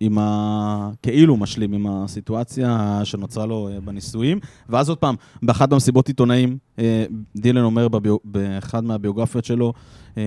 [0.00, 0.90] עם ה...
[1.02, 4.38] כאילו משלים עם הסיטואציה שנוצרה לו אה, בנישואים.
[4.68, 6.58] ואז עוד פעם, באחת המסיבות עיתונאים,
[7.36, 8.16] דילן אומר בביו...
[8.24, 9.72] באחד מהביוגרפיות שלו,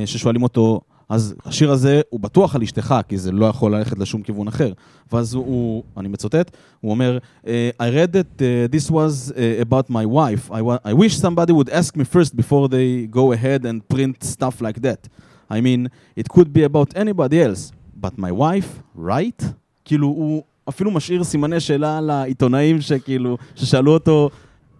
[0.05, 4.21] ששואלים אותו, אז השיר הזה הוא בטוח על אשתך, כי זה לא יכול ללכת לשום
[4.21, 4.73] כיוון אחר.
[5.11, 7.47] ואז הוא, אני מצטט, הוא אומר, I
[7.79, 10.51] read that uh, this was uh, about my wife.
[10.51, 14.23] I, wa- I wish somebody would ask me first before they go ahead and print
[14.23, 15.07] stuff like that.
[15.51, 15.81] I mean,
[16.21, 17.71] it could be about anybody else,
[18.05, 19.43] but my wife, right?
[19.85, 24.29] כאילו, הוא אפילו משאיר סימני שאלה לעיתונאים שכאילו, ששאלו אותו,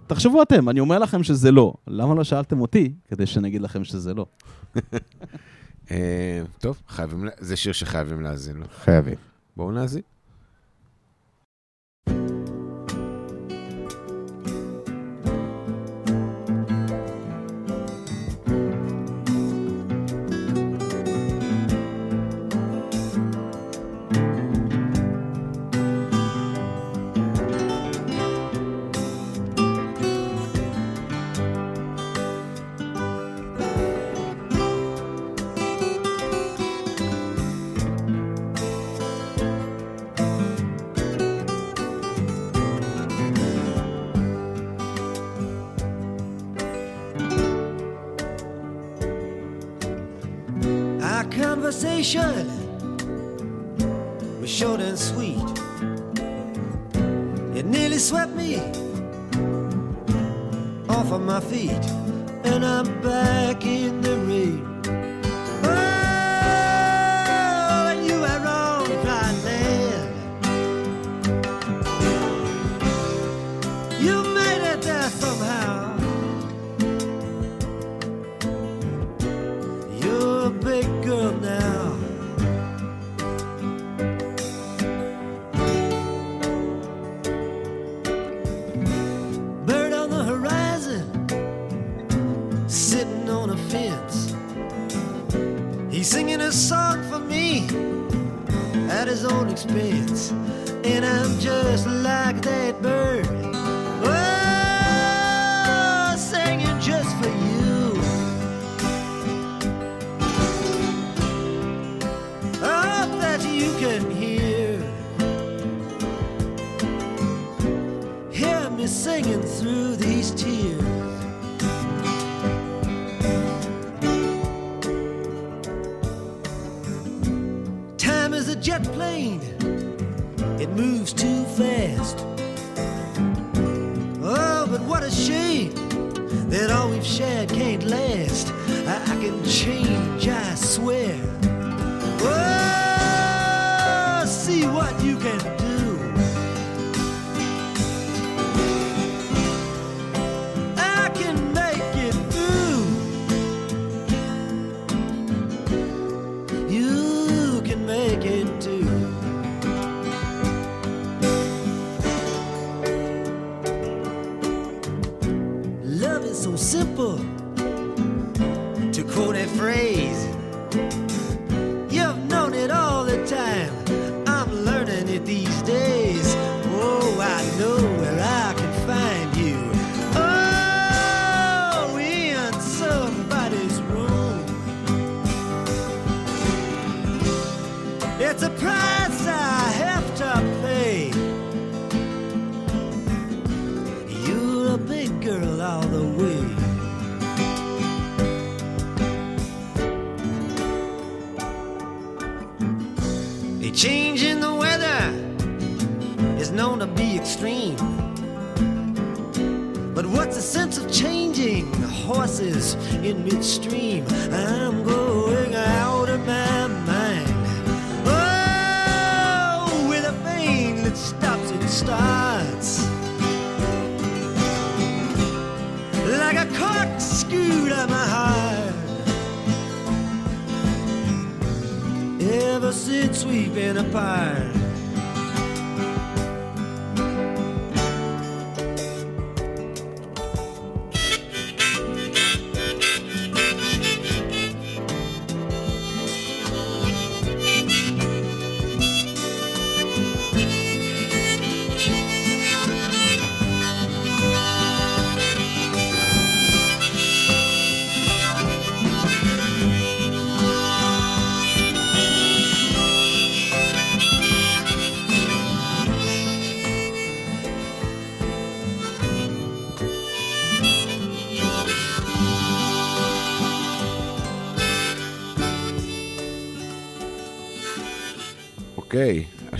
[0.07, 1.73] תחשבו אתם, אני אומר לכם שזה לא.
[1.88, 2.91] למה לא שאלתם אותי?
[3.07, 4.25] כדי שאני אגיד לכם שזה לא.
[5.91, 8.65] אה, טוב, חייבים, זה שיר שחייבים להאזין לו.
[8.67, 9.15] חייבים.
[9.57, 10.01] בואו נאזין.
[52.03, 52.52] Sure.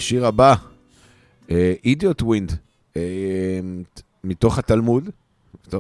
[0.04, 0.56] השיר הבא,
[1.86, 2.52] אידיוט ווינד,
[4.24, 5.10] מתוך התלמוד.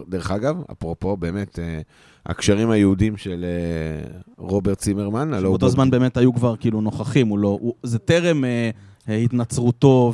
[0.08, 1.82] דרך אגב, אפרופו, באמת, אה,
[2.26, 5.32] הקשרים היהודים של אה, רוברט צימרמן.
[5.42, 7.58] באותו זמן באמת היו כבר כאילו נוכחים, הוא לא...
[7.62, 8.70] הוא- זה טרם אה,
[9.10, 10.14] אה, התנצרותו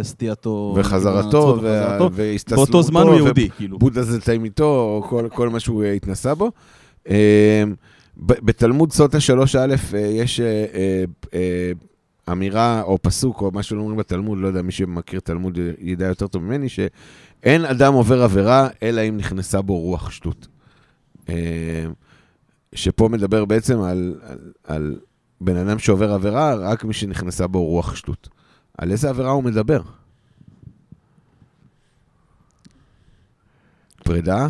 [0.00, 0.74] וסטייתו.
[0.78, 2.10] וחזרתו, וחזרתו.
[2.12, 3.78] והסתסרותו, באותו זמן הוא יהודי, כאילו.
[3.78, 6.50] בודה זה תימיתו, או כל, כל מה שהוא אה, התנסה בו.
[7.10, 7.64] אה,
[8.16, 9.56] בתלמוד סוטה 3א
[9.94, 11.72] אה, יש אה, אה, אה,
[12.32, 16.26] אמירה או פסוק או מה שלא אומרים בתלמוד, לא יודע, מי שמכיר תלמוד ידע יותר
[16.26, 20.48] טוב ממני, שאין אדם עובר עבירה אלא אם נכנסה בו רוח שטות.
[21.28, 21.84] אה,
[22.74, 24.98] שפה מדבר בעצם על, על, על
[25.40, 28.28] בן אדם שעובר עבירה, רק מי שנכנסה בו רוח שטות.
[28.78, 29.80] על איזה עבירה הוא מדבר?
[34.04, 34.46] פרידה?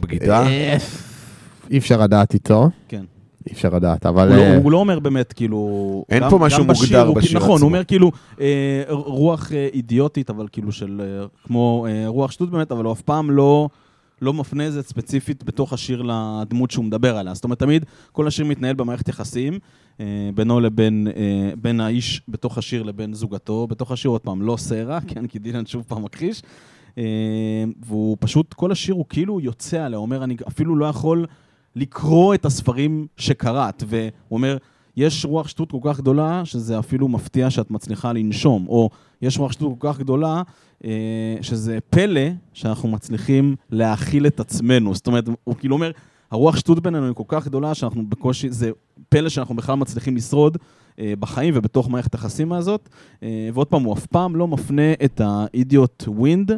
[0.00, 0.42] בגידה?
[0.42, 0.76] אה,
[1.70, 3.04] אי אפשר לדעת איתו, כן.
[3.46, 4.28] אי אפשר לדעת, אבל...
[4.28, 5.58] הוא לא- אה, הוא לא אומר באמת, כאילו...
[6.08, 7.66] אין גם- פה משהו מוגדר הוא- בשיר נכון, עצמו.
[7.66, 11.00] הוא אומר כאילו אה, רוח אה, אידיוטית, אבל כאילו של...
[11.20, 13.68] אה, כמו אה, רוח שטות באמת, אבל הוא אף פעם לא...
[14.22, 17.34] לא מפנה את זה ספציפית בתוך השיר לדמות שהוא מדבר עליה.
[17.34, 19.58] זאת אומרת, תמיד כל השיר מתנהל במערכת יחסים
[20.00, 21.22] אה, בינו לבין, אה,
[21.62, 23.66] בין האיש בתוך השיר לבין זוגתו.
[23.66, 26.42] בתוך השיר, עוד פעם, לא סרע, כן, כי דילן שוב פעם מכחיש.
[26.98, 27.02] אה,
[27.86, 31.26] והוא פשוט, כל השיר הוא כאילו יוצא עליה, אומר, אני אפילו לא יכול
[31.76, 33.82] לקרוא את הספרים שקראת.
[33.86, 34.56] והוא אומר,
[34.96, 38.66] יש רוח שטות כל כך גדולה, שזה אפילו מפתיע שאת מצליחה לנשום.
[38.68, 38.90] או
[39.22, 40.42] יש רוח שטות כל כך גדולה,
[40.84, 44.94] אה, שזה פלא שאנחנו מצליחים להאכיל את עצמנו.
[44.94, 45.90] זאת אומרת, הוא כאילו אומר,
[46.30, 48.70] הרוח שטות בינינו היא כל כך גדולה, שאנחנו בקושי, זה
[49.08, 50.58] פלא שאנחנו בכלל מצליחים לשרוד
[50.98, 52.88] אה, בחיים ובתוך מערכת היחסים הזאת.
[53.22, 56.52] אה, ועוד פעם, הוא אף פעם לא מפנה את האידיוט ווינד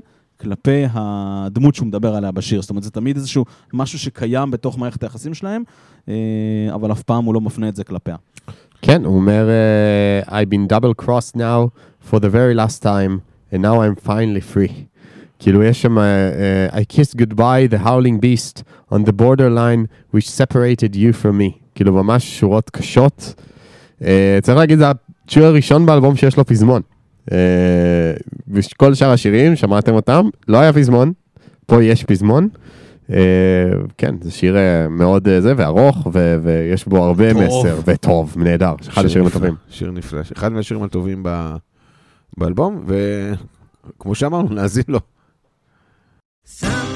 [0.44, 2.60] כלפי הדמות שהוא מדבר עליה בשיר.
[2.60, 5.62] זאת אומרת, זה תמיד איזשהו משהו שקיים בתוך מערכת היחסים שלהם,
[6.08, 6.14] אה,
[6.74, 8.16] אבל אף פעם הוא לא מפנה את זה כלפיה.
[8.82, 9.48] כן, הוא אומר,
[10.28, 11.70] אה, I've been double crossed now
[12.10, 13.20] for the very last time,
[13.52, 14.72] and now I'm finally free.
[15.38, 20.94] כאילו יש שם, אה, I kissed goodbye the howling beast on the borderline which separated
[20.94, 21.58] you from me.
[21.74, 23.34] כאילו ממש שורות קשות.
[24.42, 24.84] צריך להגיד, זה
[25.28, 26.82] השיר הראשון באלבום שיש לו פזמון.
[27.32, 28.12] אה,
[28.76, 31.12] כל שאר השירים, שמעתם אותם, לא היה פזמון,
[31.66, 32.48] פה יש פזמון.
[33.12, 33.16] אה,
[33.98, 36.06] כן, זה שיר אה, מאוד זה, וארוך,
[36.42, 39.54] ויש בו הרבה מסר, וטוב, נהדר, אחד השירים הטובים.
[39.70, 41.22] שיר נפלא, אחד מהשירים הטובים
[42.36, 45.00] באלבום, וכמו שאמרנו, נאזין לו.
[46.46, 46.93] Some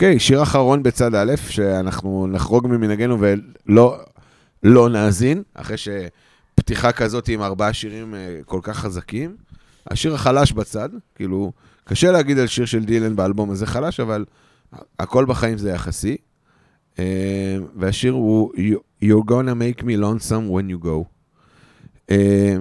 [0.00, 3.98] אוקיי, שיר אחרון בצד א', שאנחנו נחרוג ממנהגנו ולא
[4.62, 9.36] לא נאזין, אחרי שפתיחה כזאת עם ארבעה שירים אה, כל כך חזקים.
[9.90, 11.52] השיר החלש בצד, כאילו,
[11.84, 14.24] קשה להגיד על שיר של דילן באלבום הזה חלש, אבל
[14.98, 16.16] הכל בחיים זה יחסי.
[16.98, 21.04] אה, והשיר הוא You- You're gonna make me lonesome when you go.
[22.10, 22.56] אה,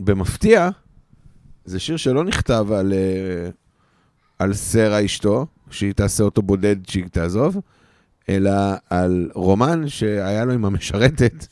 [0.00, 0.68] שבמפתיע,
[1.64, 2.92] זה שיר שלא נכתב על,
[4.38, 7.56] על סרה אשתו, שהיא תעשה אותו בודד שהיא תעזוב,
[8.28, 8.50] אלא
[8.90, 11.46] על רומן שהיה לו עם המשרתת,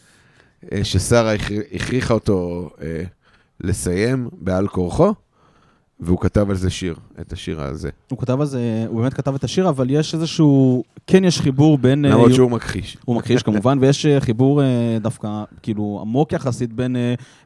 [0.72, 3.02] אה, ששרה הכ- הכריחה אותו אה,
[3.60, 5.14] לסיים בעל כורחו,
[6.00, 7.90] והוא כתב על זה שיר, את השיר הזה.
[8.10, 11.78] הוא כתב על זה, הוא באמת כתב את השיר, אבל יש איזשהו, כן יש חיבור
[11.78, 12.04] בין...
[12.04, 12.96] אה, למרות שהוא מכחיש.
[13.04, 16.96] הוא מכחיש כמובן, ויש אה, חיבור אה, דווקא, כאילו, עמוק יחסית בין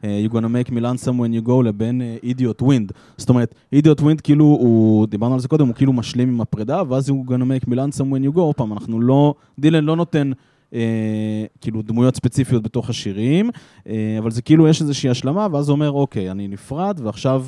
[0.02, 2.92] You gonna make me lonesome when you go לבין Idiot Wind.
[3.16, 6.82] זאת אומרת, Idiot Wind כאילו, הוא, דיברנו על זה קודם, הוא כאילו משלים עם הפרידה,
[6.88, 9.96] ואז You gonna make me lonesome when you go, עוד פעם, אנחנו לא, דילן לא
[9.96, 10.32] נותן...
[10.74, 13.50] אה, כאילו דמויות ספציפיות בתוך השירים,
[13.86, 17.46] אה, אבל זה כאילו יש איזושהי השלמה, ואז הוא אומר, אוקיי, אני נפרד, ועכשיו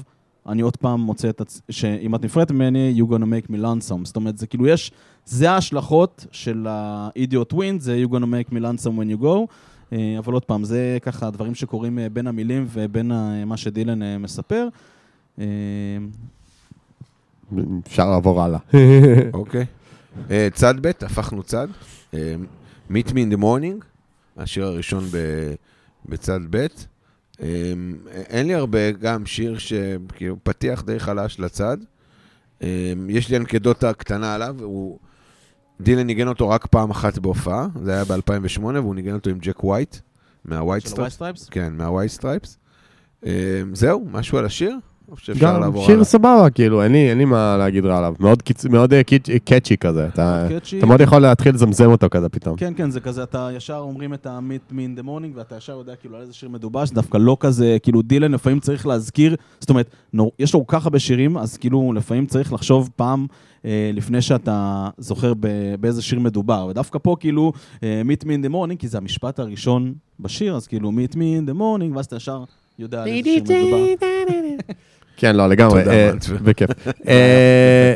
[0.48, 4.04] אני עוד פעם מוצא את עצמי, שאם את נפרדת ממני, you gonna make me lonesome.
[4.04, 4.92] זאת אומרת, זה כאילו יש,
[5.24, 9.46] זה ההשלכות של ה-idiot win, זה you gonna make me lonesome when you go.
[9.92, 14.02] אה, אבל עוד פעם, זה ככה דברים שקורים אה, בין המילים ובין ה- מה שדילן
[14.02, 14.68] אה, מספר.
[15.38, 15.44] אה,
[17.86, 18.58] אפשר לעבור הלאה.
[19.32, 19.64] אוקיי.
[20.30, 21.68] אה, צד ב', הפכנו צד.
[22.14, 22.34] אה,
[22.90, 23.84] Meet me in the morning,
[24.36, 25.54] השיר הראשון ב-
[26.08, 26.66] בצד ב'.
[27.42, 27.72] אה,
[28.10, 31.76] אין לי הרבה, גם שיר שכאילו פתיח די חלש לצד.
[32.62, 34.98] אה, יש לי אנקדוטה קטנה עליו, הוא...
[35.80, 39.64] דילן ניגן אותו רק פעם אחת בהופעה, זה היה ב-2008, והוא ניגן אותו עם ג'ק
[39.64, 39.96] ווייט,
[40.44, 41.48] מהווייט סטרייפס.
[41.48, 42.58] כן, מהווייט סטרייפס.
[43.26, 44.78] אה, זהו, משהו על השיר?
[45.14, 46.04] או שאפשר גם לעבור שיר הלאה?
[46.04, 48.14] סבבה, כאילו, אין לי אין לי מה להגיד רע עליו.
[48.70, 49.02] מאוד אה,
[49.44, 50.06] catchy כזה.
[50.08, 50.46] אתה
[50.86, 52.56] מאוד יכול להתחיל לזמזם אותו כזה פתאום.
[52.56, 55.72] כן, כן, זה כזה, אתה ישר אומרים את ה-meet me in the morning, ואתה ישר
[55.72, 59.70] יודע כאילו על איזה שיר מדובר, שדווקא לא כזה, כאילו דילן לפעמים צריך להזכיר, זאת
[59.70, 63.26] אומרת, נור, יש לו כל כך הרבה שירים, אז כאילו לפעמים צריך לחשוב פעם
[63.64, 66.66] אה, לפני שאתה זוכר ב- באיזה שיר מדובר.
[66.70, 67.52] ודווקא פה כאילו,
[67.82, 71.16] אה, meet me in the morning, כי זה המשפט הראשון בשיר, אז כאילו meet me
[71.16, 72.44] in the morning, ואז אתה ישר
[72.78, 73.76] יודע על איזה שיר מדובר.
[75.16, 75.80] כן, לא, לגמרי.
[75.84, 76.10] תודה, אה.
[76.44, 76.70] בכיף.
[77.08, 77.94] אה,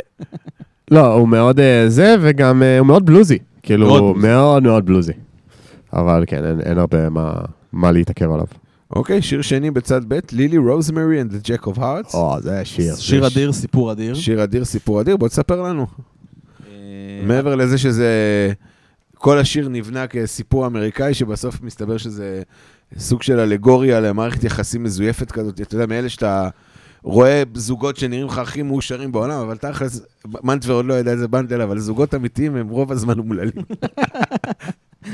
[0.90, 3.38] לא, הוא מאוד אה, זה, וגם הוא מאוד בלוזי.
[3.62, 4.16] כאילו, מאוד הוא.
[4.16, 5.12] מאוד מאוד בלוזי.
[5.92, 7.40] אבל כן, אין- הרבה מה-
[7.72, 8.46] מה להתעכב עליו.
[8.96, 12.14] אוקיי, שיר שני בצד ב', לילי רוזמרי and the Jack of Hearts.
[12.14, 12.94] או, זה שיר.
[12.96, 14.14] שיר אדיר, סיפור אדיר.
[14.14, 15.86] שיר אדיר, סיפור אדיר, בוא תספר לנו.
[17.26, 18.12] מעבר לזה שזה...
[19.14, 22.42] כל השיר נבנה כסיפור אמריקאי, שבסוף מסתבר שזה
[22.98, 25.60] סוג של אלגוריה למערכת יחסים מזויפת כזאת.
[25.60, 26.48] אתה יודע, מאלה שאתה
[27.08, 30.00] רואה זוגות שנראים לך הכי מאושרים בעולם, אבל תכלס,
[30.42, 33.52] מנטבר עוד לא יודע איזה בנדל, אבל זוגות אמיתיים הם רוב הזמן אומללים.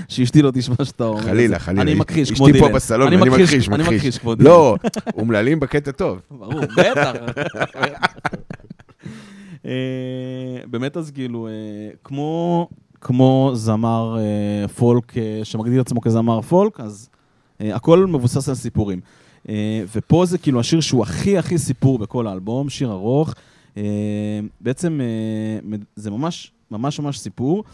[0.09, 1.23] שאשתי לא תשמע שאתה אומר.
[1.23, 1.83] חלילה, חלילה.
[1.83, 2.73] אני מכחיש, אשתי כמו פה דילן.
[2.73, 4.21] בסלון, אני מכחיש, אני מכחיש.
[4.39, 4.77] לא,
[5.17, 6.21] אומללים בקטע טוב.
[6.31, 7.13] ברור, בטח.
[9.67, 9.71] אה,
[10.67, 11.53] באמת אז כאילו, אה,
[12.05, 12.69] כמו,
[13.01, 15.13] כמו זמר אה, פולק
[15.45, 17.09] שמגדיר עצמו כזמר פולק, אז
[17.61, 19.01] הכל מבוסס על סיפורים.
[19.49, 23.35] אה, ופה זה כאילו השיר שהוא הכי הכי סיפור בכל האלבום, שיר ארוך.
[23.77, 23.83] אה,
[24.61, 27.65] בעצם אה, זה ממש ממש ממש סיפור.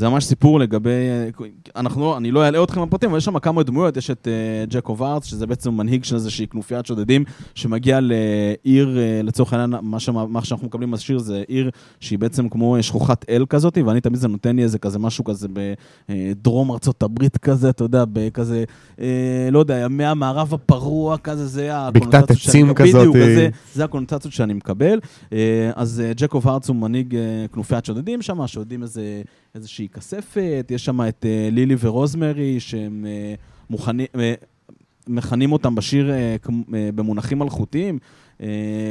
[0.00, 1.46] אה, זה ממש סיפור לגבי, אה,
[1.76, 5.02] אנחנו אני לא אעלה אתכם בפרטים, אבל יש שם כמה דמויות, יש את uh, ג'קוב
[5.02, 7.24] ארץ, שזה בעצם מנהיג של איזושהי כנופיית שודדים,
[7.54, 11.70] שמגיע לעיר, uh, לצורך העניין, מה, שמה, מה שאנחנו מקבלים בשיר זה עיר
[12.00, 15.24] שהיא בעצם כמו אה, שלוחת אל כזאת, ואני תמיד זה נותן לי איזה כזה משהו
[15.24, 15.48] כזה
[16.08, 18.64] בדרום ארצות הברית כזה, אתה יודע, בכזה,
[19.00, 22.88] אה, לא יודע, ימי המערב הפרוע כזה, זה הקונוטציות שאני מקבל.
[22.88, 23.48] בדיוק, אה.
[23.74, 25.00] זה, הקונוטציות שאני מקבל.
[25.32, 29.22] אה, אז אה, ג'קוב הארץ הוא מנהיג אה, כנופיית שודדים שם, שודדים איזה,
[29.54, 33.34] איזושהי כספת, יש שם את אה, לילי ורוזמרי, שהם אה,
[33.70, 34.34] מוכנים, אה,
[35.06, 36.10] מכנים אותם בשיר
[36.94, 37.98] במונחים מלכותיים,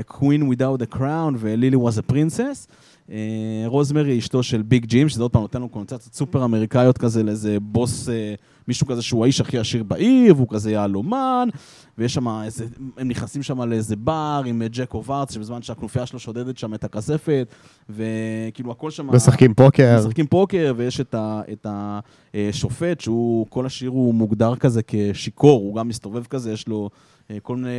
[0.09, 2.67] Queen without a crown ולילי was a princess.
[3.11, 7.23] אה, רוזמרי אשתו של ביג ג'ים, שזה עוד פעם נותן לו קונצציות סופר אמריקאיות כזה
[7.23, 8.33] לאיזה בוס, אה,
[8.67, 11.49] מישהו כזה שהוא האיש הכי עשיר בעיר, והוא כזה יהלומן,
[11.97, 12.65] ויש שם איזה,
[12.97, 16.83] הם נכנסים שם לאיזה בר עם אה, ג'קוב ארץ, שבזמן שהכנופיה שלו שודדת שם את
[16.83, 17.47] הכספת,
[17.89, 19.07] וכאילו הכל שם...
[19.07, 19.97] משחקים פוקר.
[19.99, 21.67] משחקים פוקר, ויש את, ה, את
[22.33, 26.89] השופט, שהוא, כל השיר הוא מוגדר כזה כשיכור, הוא גם מסתובב כזה, יש לו
[27.31, 27.69] אה, כל מיני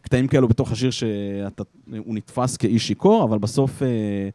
[0.00, 4.28] קטעים כאלו בתוך השיר שהוא נתפס כאיש שיכור, אבל בסוף, אה, אה,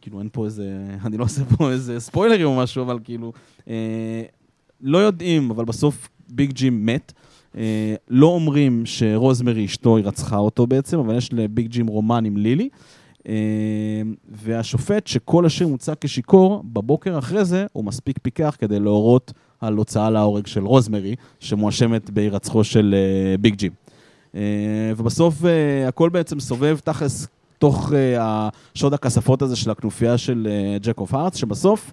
[0.00, 3.32] כאילו אין פה איזה, אני לא עושה פה איזה ספוילרים או משהו, אבל כאילו,
[3.68, 4.22] אה,
[4.80, 7.12] לא יודעים, אבל בסוף ביג ג'ים מת.
[7.56, 12.36] אה, לא אומרים שרוזמרי אשתו היא רצחה אותו בעצם, אבל יש לביג ג'ים רומן עם
[12.36, 12.68] לילי.
[13.28, 19.74] אה, והשופט, שכל השיר מוצג כשיכור, בבוקר אחרי זה הוא מספיק פיקח כדי להורות על
[19.74, 23.72] הוצאה להורג של רוזמרי, שמואשמת בהירצחו של אה, ביג ג'ים.
[24.34, 24.40] אה,
[24.96, 27.26] ובסוף אה, הכל בעצם סובב תכלס
[27.62, 30.48] תוך אה, השוד הכספות הזה של הכנופיה של
[30.82, 31.92] Jack of Hearts, שבסוף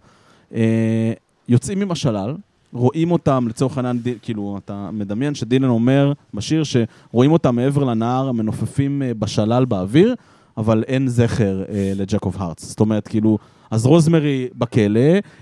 [0.54, 1.14] אה,
[1.50, 2.36] יוצאים עם השלל,
[2.74, 8.32] רואים אותם, לצורך העניין, די- כאילו, אתה מדמיין שדילן אומר בשיר שרואים אותם מעבר לנהר,
[8.32, 10.16] מנופפים אה, בשלל באוויר,
[10.58, 12.66] אבל אין זכר אה, ל Jack of Hearts.
[12.66, 13.38] זאת אומרת, כאילו,
[13.72, 15.00] אז רוזמרי בכלא,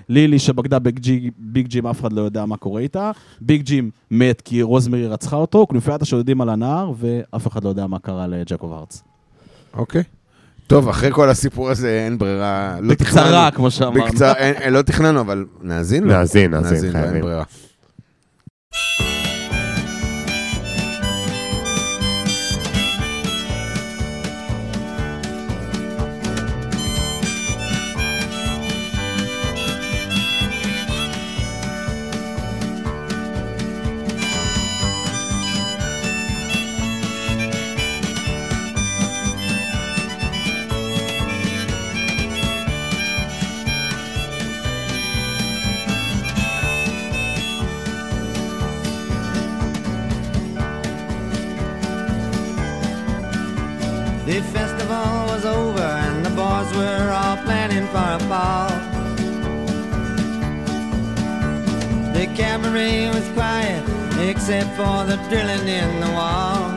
[0.10, 3.12] לילי שבגדה ביג ג'י- ביג ג'ים, אף אחד לא יודע מה קורה איתה,
[3.42, 7.88] ביג ג'ים מת כי רוזמרי רצחה אותו, כנופיית השודדים על הנהר, ואף אחד לא יודע
[7.88, 9.04] מה קרה ל Jack of Hearts.
[9.74, 10.04] אוקיי.
[10.68, 12.76] טוב, אחרי כל הסיפור הזה אין ברירה.
[12.82, 14.04] לא בקצרה, תכננו- כמו שאמרנו.
[14.06, 16.10] בקצרה, אין- אין- לא תכננו, אבל נאזין לו.
[16.14, 17.24] נאזין, נאזין, נאזין לו, אין חייבים.
[64.28, 66.70] Except for the drilling in the wall.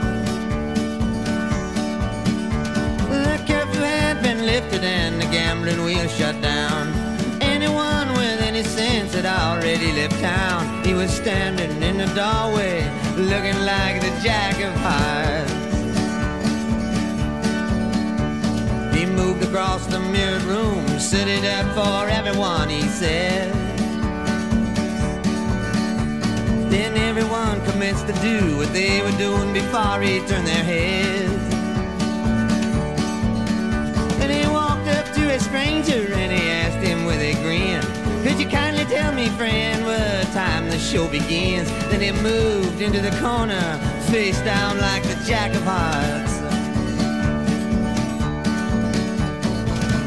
[3.08, 6.92] The curfew had been lifted and the gambling wheel shut down.
[7.42, 10.84] Anyone with any sense had already left town.
[10.84, 15.52] He was standing in the doorway looking like the jack of hearts.
[18.96, 23.59] He moved across the mirrored room, set it up for everyone, he said.
[26.90, 31.54] Then everyone commenced to do what they were doing before he turned their heads.
[34.20, 37.80] And he walked up to a stranger and he asked him with a grin,
[38.24, 41.70] Could you kindly tell me, friend, what time the show begins?
[41.90, 43.78] Then he moved into the corner,
[44.10, 46.40] face down like the jack of hearts.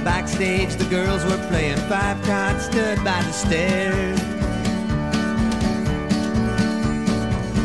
[0.03, 4.32] Backstage, the girls were playing five cards, stood by the stairs.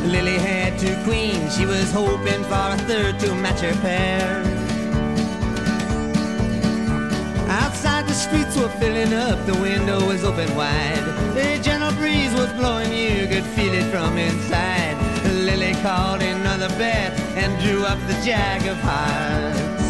[0.09, 4.43] Lily had two queens, she was hoping for a third to match her pair.
[7.51, 11.05] Outside, the streets were filling up, the window was open wide.
[11.35, 14.97] The gentle breeze was blowing, you could feel it from inside.
[15.45, 19.89] Lily called another bet and drew up the jack of hearts.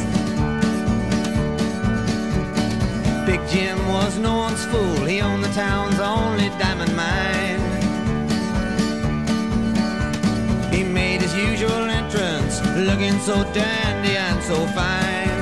[3.25, 5.05] Big Jim was no one's fool.
[5.05, 7.48] He owned the town's only diamond mine.
[11.39, 15.39] Usual entrance, looking so dandy and so fine.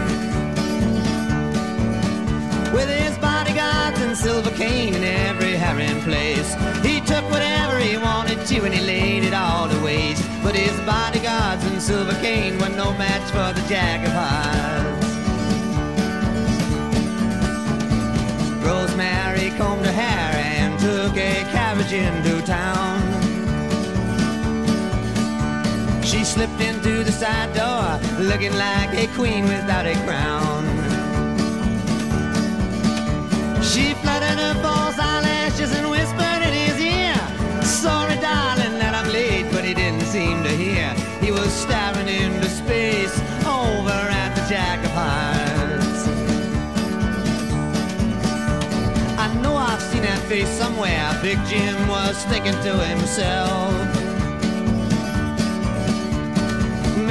[2.73, 8.45] With his bodyguards and silver cane in every herring place, he took whatever he wanted
[8.47, 10.25] to and he laid it all to waste.
[10.43, 15.07] But his bodyguards and silver cane were no match for the Jack of Hearts.
[18.67, 20.29] Rosemary combed her hair
[20.61, 22.86] and took a carriage into town.
[26.37, 27.89] Slipped into the side door,
[28.23, 30.65] looking like a queen without a crown.
[33.63, 37.17] She fluttered her false eyelashes and whispered in his ear,
[37.63, 40.93] Sorry, darling, that I'm late, but he didn't seem to hear.
[41.25, 43.17] He was staring into space
[43.47, 46.01] over at the Jack of Hearts.
[49.25, 51.19] I know I've seen that face somewhere.
[51.23, 54.06] Big Jim was thinking to himself.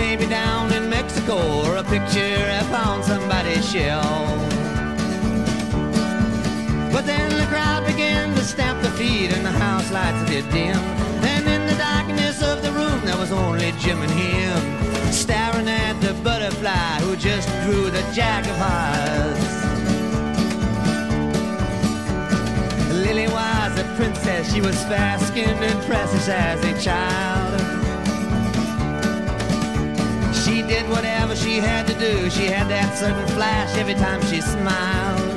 [0.08, 1.36] Maybe down in Mexico
[1.66, 4.06] or a picture upon somebody's shelf.
[6.94, 10.78] But then the crowd began to stamp their feet and the house lights did dim.
[11.34, 15.12] And in the darkness of the room there was only Jim and him.
[15.12, 19.44] Staring at the butterfly who just drew the jack of hearts.
[22.94, 27.45] Lily was a princess, she was fair-skinned and precious as a child.
[30.76, 35.32] Did whatever she had to do, she had that sudden flash every time she smiled.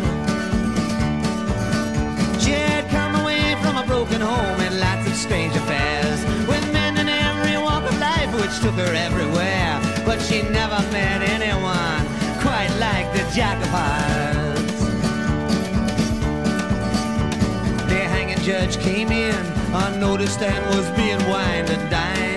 [2.43, 6.19] She had come away from a broken home and lots of strange affairs
[6.51, 9.79] with men in every walk of life which took her everywhere.
[10.05, 12.03] But she never met anyone
[12.47, 14.79] quite like the Jack of Hearts.
[17.93, 19.43] The hanging judge came in
[19.85, 22.28] unnoticed and was being wined and dined.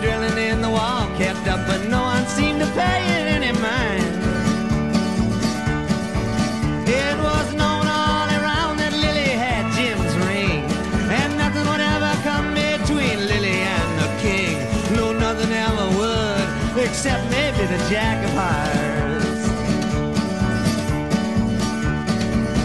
[0.00, 4.04] Drilling in the wall kept up, but no one seemed to pay it any mind.
[6.88, 10.64] It was known all around that Lily had Jim's ring,
[11.10, 14.56] and nothing would ever come between Lily and the king.
[14.96, 16.46] No, nothing ever would,
[16.86, 19.40] except maybe the Jack of Hearts.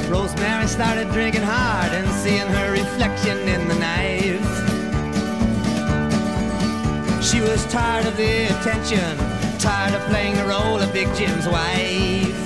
[0.09, 4.14] Rosemary started drinking hard and seeing her reflection in the knife.
[7.25, 9.17] She was tired of the attention,
[9.57, 12.37] tired of playing the role of Big Jim's wife.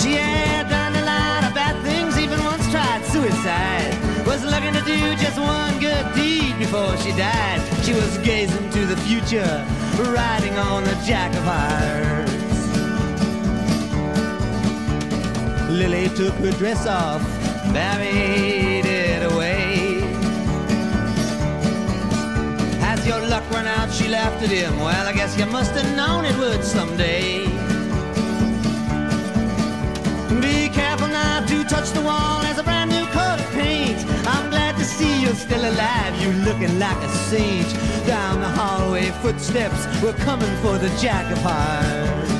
[0.00, 3.94] She had done a lot of bad things, even once tried suicide.
[4.26, 7.60] Was looking to do just one good deed before she died.
[7.84, 9.66] She was gazing to the future,
[10.16, 12.32] riding on the Jack of Hearts.
[15.70, 17.22] Lily took her dress off,
[17.74, 19.53] buried it away.
[23.04, 23.92] Your luck run out?
[23.92, 24.78] She laughed at him.
[24.78, 27.44] Well, I guess you must have known it would someday.
[30.40, 33.98] Be careful not to touch the wall as a brand new coat of paint.
[34.26, 36.18] I'm glad to see you're still alive.
[36.22, 37.68] You looking like a saint.
[38.06, 42.30] Down the hallway, footsteps were coming for the Jack of Hearts.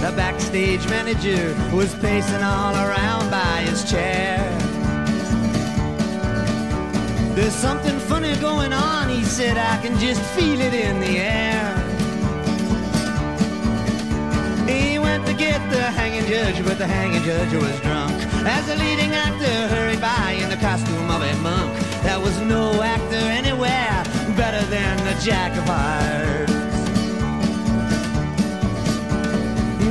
[0.00, 4.61] The backstage manager was pacing all around by his chair.
[7.34, 9.56] There's something funny going on, he said.
[9.56, 11.74] I can just feel it in the air.
[14.68, 18.12] He went to get the hanging judge, but the hanging judge was drunk.
[18.44, 21.72] As the leading actor hurried by in the costume of a monk,
[22.02, 24.04] there was no actor anywhere
[24.36, 26.52] better than the Jack of Hearts.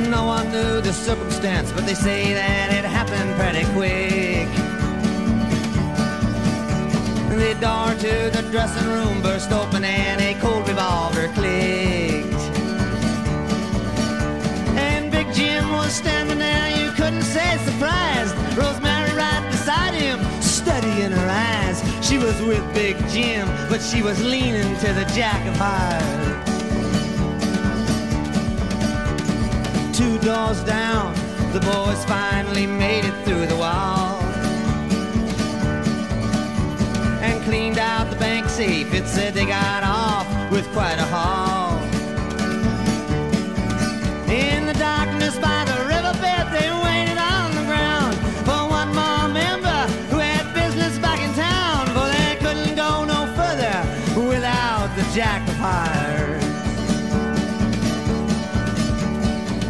[0.08, 4.31] No one knew the circumstance, but they say that it happened pretty quick.
[7.32, 12.42] The door to the dressing room burst open and a cold revolver clicked.
[14.76, 18.34] And Big Jim was standing there, you couldn't say surprised.
[18.56, 21.82] Rosemary right beside him, studying her eyes.
[22.06, 26.52] She was with Big Jim, but she was leaning to the Jack of Hearts.
[29.96, 31.14] Two doors down,
[31.52, 34.01] the boys finally made it through the wall.
[38.52, 38.92] safe.
[38.92, 41.78] It said they got off with quite a haul.
[44.28, 48.14] In the darkness by the riverbed, they waited on the ground
[48.46, 49.80] for one more member
[50.10, 51.86] who had business back in town.
[51.96, 53.78] For they couldn't go no further
[54.28, 56.44] without the jack of hearts.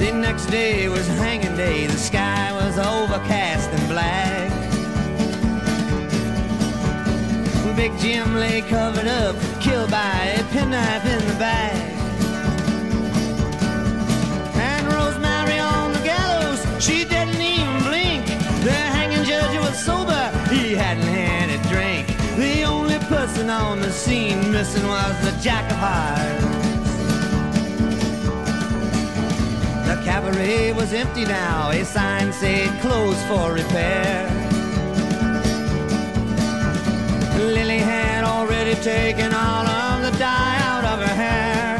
[0.00, 1.86] The next day was hanging day.
[1.86, 3.51] The sky was overcast
[7.82, 11.74] Big Jim lay covered up, killed by a penknife in the back.
[14.54, 18.24] And Rosemary on the gallows, she didn't even blink.
[18.62, 22.06] The hanging judge was sober, he hadn't had a drink.
[22.36, 26.44] The only person on the scene missing was the Jack of Hearts.
[29.88, 34.41] The cabaret was empty now, a sign said closed for repair.
[37.42, 41.78] Lily had already taken all of the dye out of her hair.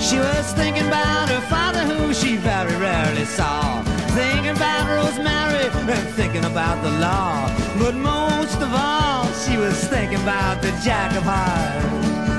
[0.00, 3.82] She was thinking about her father, who she very rarely saw.
[4.14, 5.42] Thinking about Rosemary
[5.90, 7.48] and thinking about the law.
[7.78, 12.31] But most of all, she was thinking about the Jack of Hearts.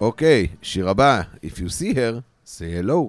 [0.00, 3.08] אוקיי, שיר הבא, If you see her, say hello.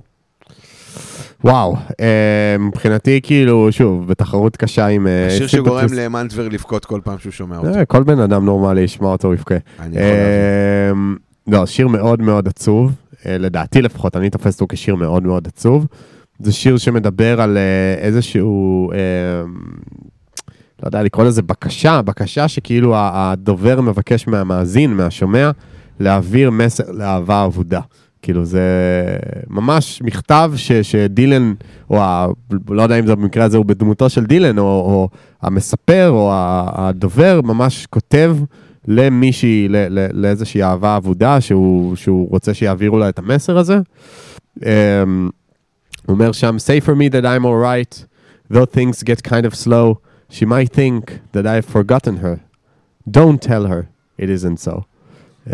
[1.44, 5.08] וואו, אה, מבחינתי כאילו, שוב, בתחרות קשה עם...
[5.08, 7.70] אה, השיר שגורם למנטבר לבכות כל פעם שהוא שומע אותו.
[7.70, 9.56] אה, כל בן אדם נורמלי ישמע אותו יבכה.
[9.80, 11.18] אני יכול להבין.
[11.48, 12.92] לא, שיר מאוד מאוד עצוב,
[13.26, 15.88] לדעתי לפחות, אני תופס אותו כשיר מאוד מאוד עצוב.
[16.40, 17.58] זה שיר שמדבר על
[17.98, 18.98] איזשהו, אה,
[20.84, 25.52] לא יודע לקרוא לזה בקשה, בקשה שכאילו הדובר מבקש מהמאזין, מהשומע,
[26.02, 27.82] להעביר מסר לאהבה אבודה.
[28.22, 28.62] כאילו זה
[29.50, 31.54] ממש מכתב ש, שדילן,
[31.90, 32.28] או ה,
[32.70, 35.10] לא יודע אם זה במקרה הזה הוא בדמותו של דילן, או, או
[35.42, 36.32] המספר, או
[36.74, 38.38] הדובר, ממש כותב
[38.88, 43.80] למישהי, ל, ל, לאיזושהי אהבה אבודה, שהוא, שהוא רוצה שיעבירו לה את המסר הזה.
[44.60, 44.64] Um,
[46.06, 48.06] הוא אומר שם, say for me that I'm alright,
[48.54, 52.36] though things get kind of slow, she might think that I've forgotten her.
[53.10, 54.91] Don't tell her it isn't so.
[55.48, 55.52] Uh,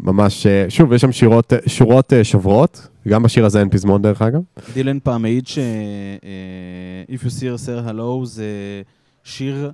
[0.00, 4.02] ממש, אה, שוב, יש שם שירות, אה, שורות אה, שוברות, גם בשיר הזה אין פזמון
[4.02, 4.40] דרך אגב.
[4.74, 5.58] דילן פעם העיד ש...
[5.58, 8.44] אה, If you see her say hello זה
[9.24, 9.70] שיר...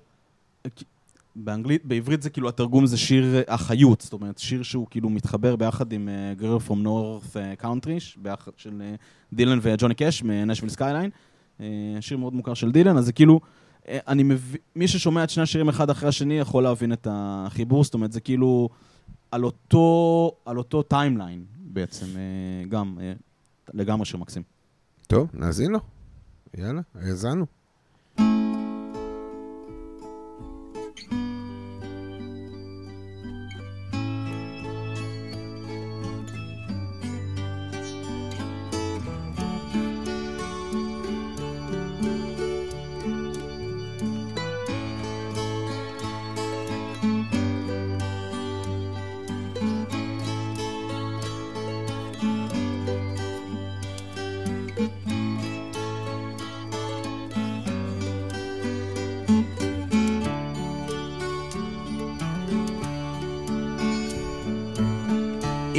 [1.37, 5.57] באנגלית, בעברית זה כאילו, התרגום זה שיר אה, אחיות, זאת אומרת, שיר שהוא כאילו מתחבר
[5.57, 8.95] ביחד עם אה, Girl from North אה, Country, ביחד של אה,
[9.33, 11.11] דילן וג'וני קאש מ Nashville Skyline.
[11.61, 11.67] אה,
[12.01, 13.41] שיר מאוד מוכר של דילן, אז זה כאילו,
[13.89, 17.85] אה, אני מבין, מי ששומע את שני השירים אחד אחרי השני יכול להבין את החיבור,
[17.85, 18.69] זאת אומרת, זה כאילו
[19.33, 23.13] על אותו, על אותו timeline בעצם, אה, גם, אה,
[23.75, 24.43] לגמרי שיר מקסים.
[25.07, 25.79] טוב, נאזין לו.
[26.59, 27.47] יאללה, האזנו.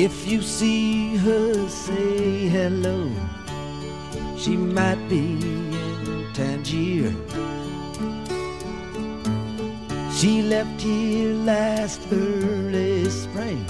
[0.03, 3.09] If you see her, say hello.
[4.37, 7.15] She might be in Tangier.
[10.11, 13.65] She left here last early spring.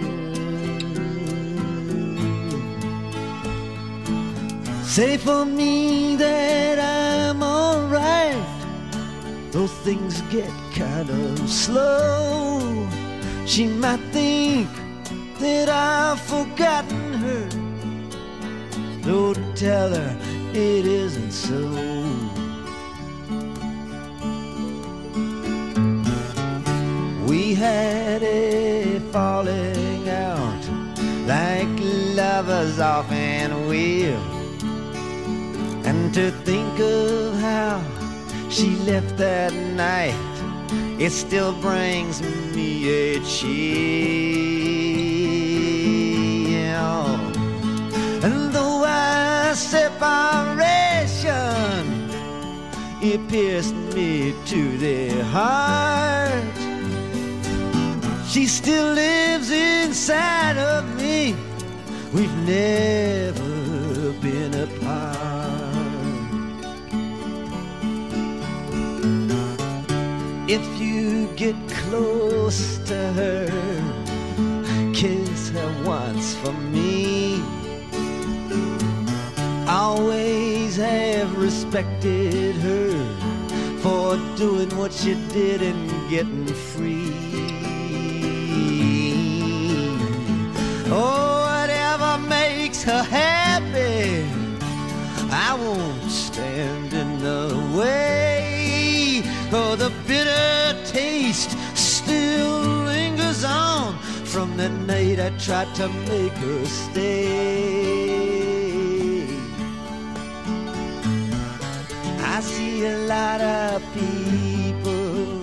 [4.84, 6.91] Say for me that alright.
[9.52, 12.88] Though things get kind of slow,
[13.44, 14.66] she might think
[15.40, 17.48] that I've forgotten her.
[19.02, 20.16] Don't tell her
[20.54, 21.68] it isn't so.
[27.26, 30.64] We had a falling out
[31.26, 31.68] like
[32.16, 34.22] lovers often will.
[35.84, 37.91] And to think of how
[38.52, 40.14] she left that night,
[41.00, 42.20] it still brings
[42.54, 43.52] me a chill.
[48.22, 50.42] And though our separation
[53.02, 56.30] it pierced me to the heart.
[58.28, 61.34] She still lives inside of me.
[62.12, 64.81] We've never been apart.
[70.54, 73.46] If you get close to her,
[74.92, 77.40] kiss her once for me.
[79.66, 82.92] Always have respected her
[83.78, 87.14] for doing what she did and getting free.
[90.92, 94.26] Oh, whatever makes her happy,
[95.32, 98.31] I won't stand in the way.
[99.54, 106.64] Oh, the bitter taste still lingers on from the night I tried to make her
[106.64, 108.22] stay.
[112.34, 115.42] I see a lot of people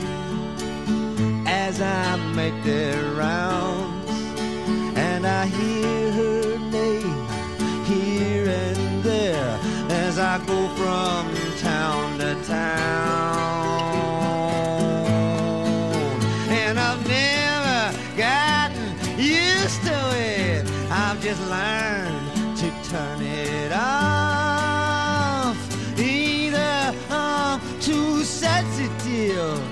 [1.47, 4.09] as I make their rounds,
[4.97, 7.27] and I hear her name
[7.85, 9.59] here and there
[9.91, 13.98] as I go from town to town.
[18.19, 25.55] Gotten used to it, I've just learned to turn it off.
[25.97, 29.63] Either I'm too sensitive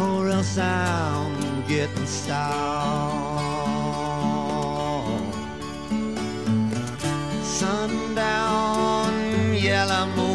[0.00, 2.66] or else I'm getting stalled.
[7.44, 9.12] Sundown,
[9.54, 10.25] yellow moon,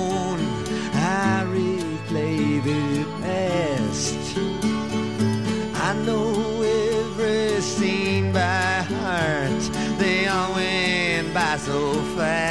[11.65, 12.41] so fast.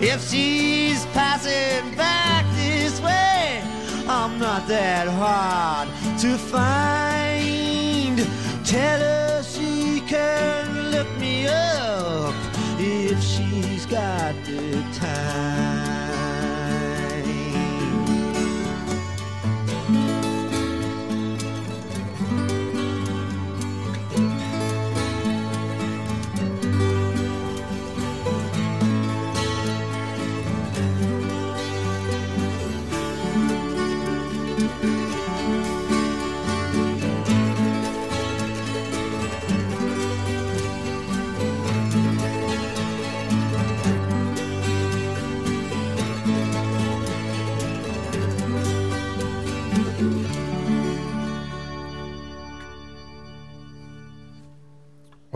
[0.00, 3.62] If she's passing back this way,
[4.08, 5.88] I'm not that hard
[6.20, 8.18] to find.
[8.64, 9.09] Tell her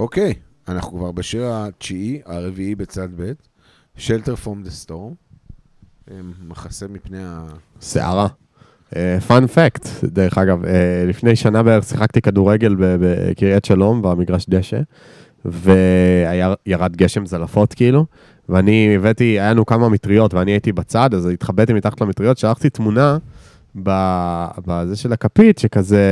[0.04, 0.34] אוקיי,
[0.68, 3.32] אנחנו כבר בשיר התשיעי, הרביעי בצד ב',
[3.96, 5.14] Shelter from the Storm.
[6.10, 6.16] אה,
[6.48, 7.46] מחסה מפני ה...
[7.80, 8.28] שערה.
[9.26, 14.80] פאנ פקט, דרך אגב, אה, לפני שנה בערך שיחקתי כדורגל בקריית שלום, במגרש דשא,
[15.44, 18.06] וירד גשם זלעפות כאילו,
[18.48, 23.18] ואני הבאתי, היה לנו כמה מטריות, ואני הייתי בצד, אז התחבאתי מתחת למטריות, שלחתי תמונה
[23.74, 26.02] בזה של הכפית, שכזה,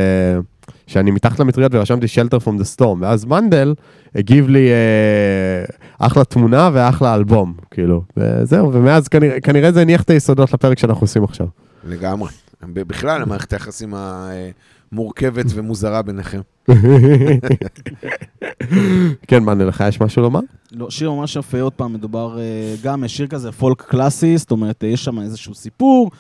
[0.87, 3.75] שאני מתחת למטריות ורשמתי Shelter from the Storm, ואז מנדל
[4.15, 5.65] הגיב לי אה,
[5.99, 11.05] אחלה תמונה ואחלה אלבום, כאילו, וזהו, ומאז כנראה, כנראה זה הניח את היסודות לפרק שאנחנו
[11.05, 11.47] עושים עכשיו.
[11.85, 12.29] לגמרי.
[12.63, 13.95] בכלל, המערכת היחסים
[14.93, 16.41] המורכבת ומוזרה ביניכם.
[19.29, 20.41] כן, מנדל, לך יש משהו לומר?
[20.73, 24.85] לא, שיר ממש יפה, עוד פעם, מדובר אה, גם שיר כזה פולק קלאסי, זאת אומרת,
[24.85, 26.19] אה, יש שם איזשהו סיפור אה,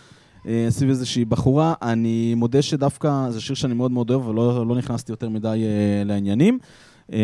[0.68, 1.74] סביב איזושהי בחורה.
[1.82, 6.04] אני מודה שדווקא זה שיר שאני מאוד מאוד אוהב, ולא לא נכנסתי יותר מדי אה,
[6.04, 6.58] לעניינים.
[7.12, 7.18] אה,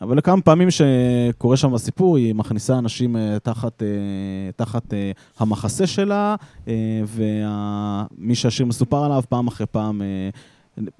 [0.00, 3.88] אבל לכמה פעמים שקורה שם הסיפור, היא מכניסה אנשים אה, תחת, אה,
[4.56, 6.36] תחת אה, המחסה שלה,
[6.68, 10.28] אה, ומי שהשיר מסופר עליו פעם אחרי פעם אה,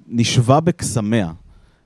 [0.09, 1.33] נשבה בקסמיה.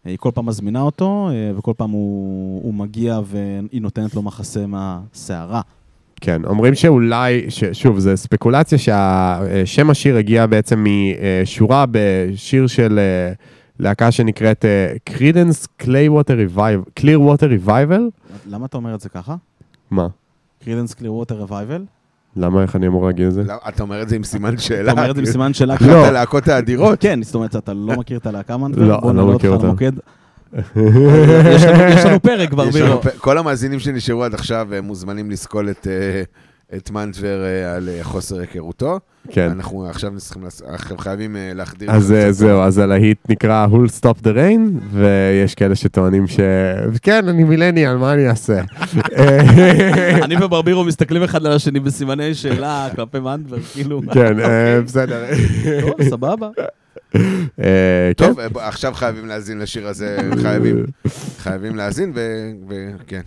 [0.04, 4.66] היא כל פעם מזמינה אותו, אה, וכל פעם הוא, הוא מגיע והיא נותנת לו מחסה
[4.66, 5.60] מהסערה.
[6.20, 10.84] כן, אומרים שאולי, ש, שוב, זו ספקולציה שהשם השיר הגיע בעצם
[11.42, 13.32] משורה בשיר של אה,
[13.78, 14.64] להקה שנקראת
[15.04, 16.12] קרידנס קליר
[17.22, 18.08] ווטר ריבייבל.
[18.46, 19.34] למה אתה אומר את זה ככה?
[19.90, 20.06] מה?
[20.64, 21.84] קרידנס קליר ווטר רווייבל?
[22.36, 23.42] למה, איך אני אמור להגיד את זה?
[23.44, 24.92] לא, אתה אומר את זה עם סימן שאלה.
[24.92, 25.74] אתה אומר את זה בסימן שאלה?
[25.74, 26.06] אחת לא.
[26.06, 27.00] הלהקות האדירות.
[27.00, 28.84] כן, זאת אומרת, אתה לא מכיר את הלהקה מנדבר?
[28.84, 30.00] לא, אני לא נעלה מכיר אותך אותה.
[30.54, 33.02] יש לנו- יש לנו פרק כבר, יש לנו בירו.
[33.02, 36.22] פ- כל המאזינים שנשארו עד עכשיו אה, מוזמנים לסקול את, אה,
[36.76, 38.98] את מנטבר אה, על אה, חוסר היכרותו.
[39.28, 39.50] כן.
[39.50, 41.90] אנחנו עכשיו צריכים, אנחנו חייבים אה, להחדיר...
[41.90, 42.32] אז אה.
[42.32, 44.60] זהו, אז הלהיט נקרא Who'll Stop the Rain,
[44.92, 46.40] ויש כאלה שטוענים ש...
[47.02, 48.60] כן, אני מילניאל, מה אני אעשה?
[49.18, 54.00] אה, אני וברבירו מסתכלים אחד על השני בסימני שאלה כלפי מנדבר, כאילו...
[54.12, 55.24] כן, אה, בסדר.
[55.80, 56.48] טוב, סבבה.
[57.16, 58.26] אה, כן.
[58.26, 60.84] טוב, אה, עכשיו חייבים להאזין לשיר הזה, חייבים.
[61.38, 62.12] חייבים להאזין,
[62.68, 63.20] וכן.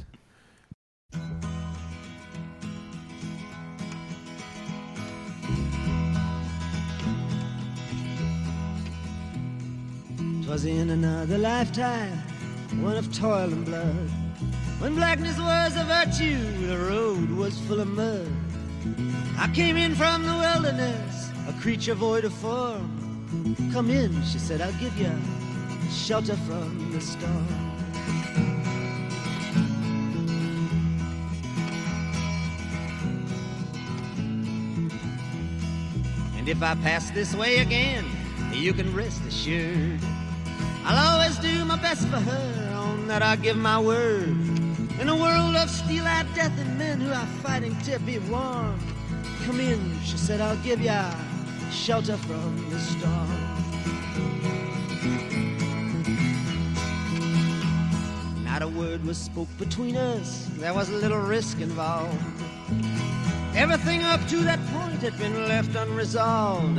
[10.46, 12.18] Twas in another lifetime,
[12.82, 14.10] one of toil and blood.
[14.80, 18.28] When blackness was a virtue, the road was full of mud.
[19.38, 23.03] I came in from the wilderness, a creature void of form.
[23.72, 25.12] Come in, she said, I'll give you
[25.90, 27.48] shelter from the storm.
[36.38, 38.06] And if I pass this way again,
[38.52, 40.00] you can rest assured.
[40.84, 44.28] I'll always do my best for her, on that I give my word.
[45.00, 48.80] In a world of steel-eyed death and men who are fighting to be warm.
[49.46, 51.12] Come in, she said, I'll give ya
[51.74, 53.28] shelter from the storm.
[58.44, 62.16] Not a word was spoke between us, there was a little risk involved.
[63.56, 66.78] Everything up to that point had been left unresolved.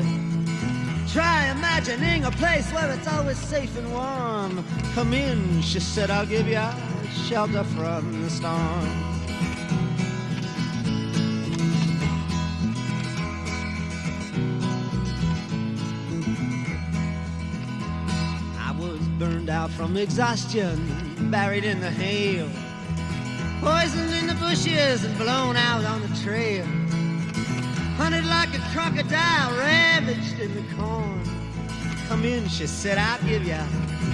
[1.12, 4.64] Try imagining a place where it's always safe and warm.
[4.94, 6.62] Come in, she said, I'll give you
[7.28, 9.13] shelter from the storm.
[19.64, 20.76] Out from exhaustion,
[21.30, 22.46] buried in the hail,
[23.60, 26.66] poisoned in the bushes and blown out on the trail.
[27.96, 31.22] Hunted like a crocodile, ravaged in the corn.
[32.08, 33.56] Come in, she said, I'll give you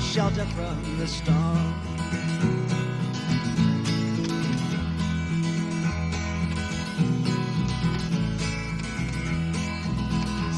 [0.01, 1.75] shelter from the storm.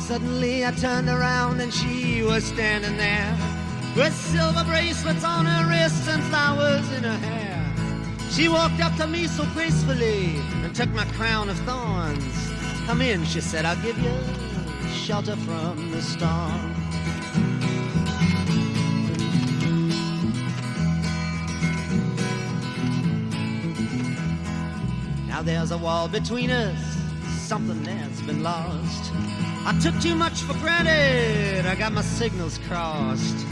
[0.06, 3.51] Suddenly I turned around and she was standing there
[3.96, 7.58] with silver bracelets on her wrists and flowers in her hair.
[8.30, 12.50] She walked up to me so gracefully and took my crown of thorns.
[12.86, 14.12] Come in, she said, I'll give you
[14.90, 16.74] shelter from the storm.
[25.28, 26.80] Now there's a wall between us,
[27.26, 29.12] something that's been lost.
[29.64, 33.46] I took too much for granted, I got my signals crossed.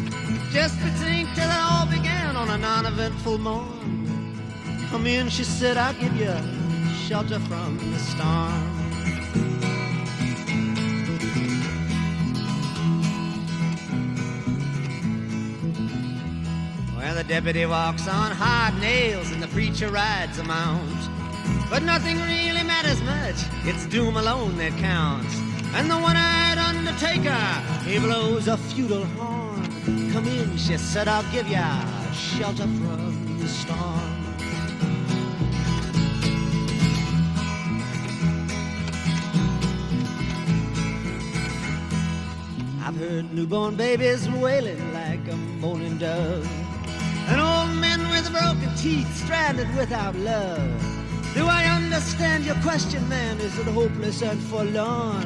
[0.53, 4.35] Just think till it all began on a non-eventful morn.
[4.91, 6.35] Come in, she said, I'll give you
[7.07, 8.81] shelter from the storm.
[16.97, 21.01] Well, the deputy walks on hard nails and the preacher rides a mount.
[21.71, 25.35] But nothing really matters much, it's doom alone that counts.
[25.75, 27.33] And the one-eyed undertaker,
[27.89, 29.50] he blows a feudal horn.
[29.85, 31.81] Come in, she said, I'll give ya
[32.13, 34.21] shelter from the storm.
[42.83, 46.47] I've heard newborn babies wailing like a moaning dove.
[47.29, 51.01] And old men with broken teeth stranded without love.
[51.35, 53.39] Do I understand your question, man?
[53.39, 55.23] Is it hopeless and forlorn?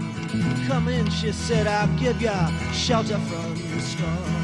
[0.67, 4.44] Come in, she said, I'll give ya shelter from the storm.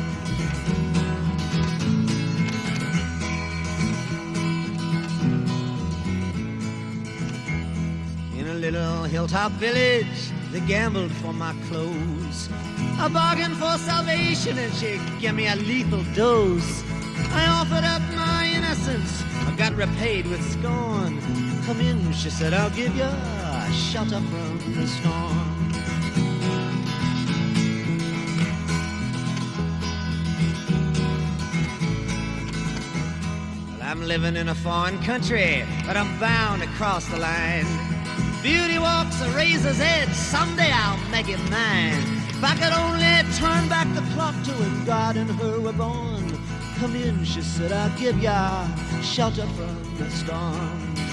[8.71, 12.49] Little hilltop village, they gambled for my clothes.
[12.99, 16.85] I bargained for salvation and she gave me a lethal dose.
[17.33, 21.21] I offered up my innocence, I got repaid with scorn.
[21.67, 23.11] Come in, she said, I'll give you
[23.73, 25.71] shelter from the storm.
[33.83, 37.90] I'm living in a foreign country, but I'm bound to cross the line.
[38.43, 42.01] Beauty walks a razor's edge, someday I'll make it mine.
[42.31, 46.39] If I could only turn back the clock to when God and her were born.
[46.79, 48.67] Come in, she said, I'll give ya
[49.03, 51.10] shelter from the storm.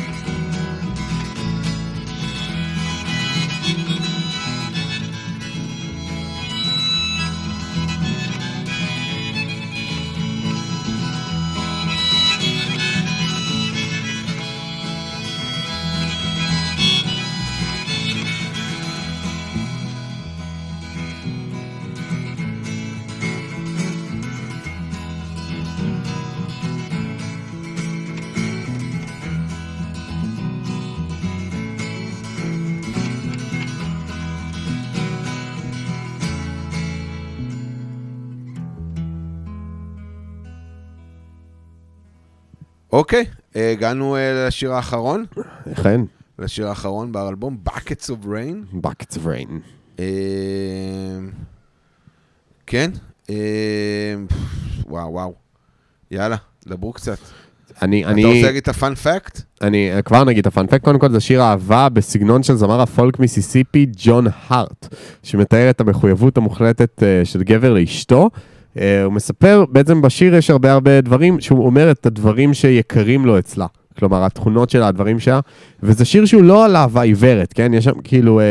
[42.98, 43.26] אוקיי,
[43.56, 45.26] הגענו אה, לשיר האחרון,
[45.74, 46.02] אכן,
[46.40, 48.76] לשיר האחרון באלבום, Buckets of Rain.
[48.86, 49.50] Buckets of Rain.
[50.00, 50.06] אה,
[52.68, 52.92] כן,
[53.30, 53.36] אה,
[54.88, 55.34] וואו, וואו.
[56.12, 56.36] יאללה,
[56.68, 57.18] דברו קצת.
[57.82, 59.42] אני, אתה אני, רוצה להגיד את הפאנ פקט?
[59.62, 63.20] אני אה, כבר נגיד את הפאנפקט, קודם כל זה שיר אהבה בסגנון של זמר הפולק
[63.20, 68.30] מיסיסיפי ג'ון הארט, שמתאר את המחויבות המוחלטת אה, של גבר לאשתו.
[68.80, 73.40] אה, הוא מספר, בעצם בשיר יש הרבה הרבה דברים, שהוא אומר את הדברים שיקרים לו
[73.40, 73.66] אצלה.
[74.00, 75.40] כלומר, התכונות שלה, הדברים שלה,
[75.84, 77.74] וזה שיר שהוא לא על אהבה עיוורת, כן?
[77.74, 78.46] יש שם כאילו אה,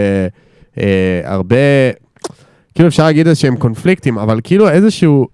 [0.79, 1.57] אה, הרבה,
[2.75, 5.27] כאילו אפשר להגיד איזשהם קונפליקטים, אבל כאילו איזשהו,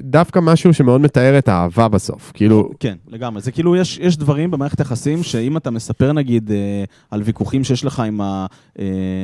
[0.00, 2.32] דווקא משהו שמאוד מתאר את האהבה בסוף.
[2.34, 3.42] כאילו, כן, לגמרי.
[3.42, 7.84] זה כאילו, יש, יש דברים במערכת היחסים שאם אתה מספר נגיד אה, על ויכוחים שיש
[7.84, 8.46] לך עם אה,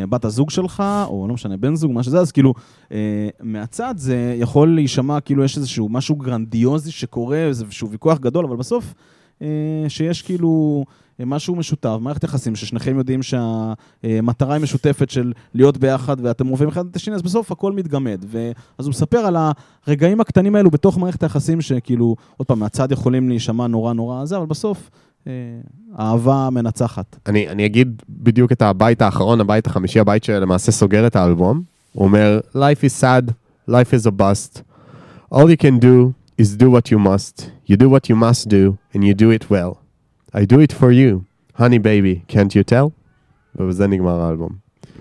[0.09, 2.55] בת הזוג שלך, או לא משנה, בן זוג, מה שזה, אז כאילו,
[2.93, 8.57] אה, מהצד זה יכול להישמע כאילו יש איזשהו משהו גרנדיוזי שקורה, איזשהו ויכוח גדול, אבל
[8.57, 8.95] בסוף,
[9.43, 9.47] אה,
[9.89, 10.85] שיש כאילו...
[11.21, 16.69] אה, משהו משותף, מערכת יחסים ששניכם יודעים שהמטרה היא משותפת של להיות ביחד ואתם אוהבים
[16.69, 18.25] אחד את השני, אז בסוף הכל מתגמד.
[18.27, 18.51] ו...
[18.79, 19.37] אז הוא מספר על
[19.87, 24.37] הרגעים הקטנים האלו בתוך מערכת היחסים, שכאילו, עוד פעם, מהצד יכולים להישמע נורא נורא זה,
[24.37, 24.91] אבל בסוף,
[25.27, 25.33] אה,
[25.99, 27.17] אהבה מנצחת.
[27.27, 31.63] אני, אני אגיד בדיוק את הבית האחרון, הבית החמישי, הבית שלמעשה סוגר את האלבום.
[31.93, 33.33] הוא אומר, Life is sad,
[33.71, 34.63] life is a bust.
[35.35, 37.51] All you can do is do what you must.
[37.69, 39.88] You do what you must do, and you do it well.
[40.35, 41.25] I do it for you,
[41.55, 42.91] honey baby, can't you tell?
[43.57, 44.51] ובזה נגמר האלבום.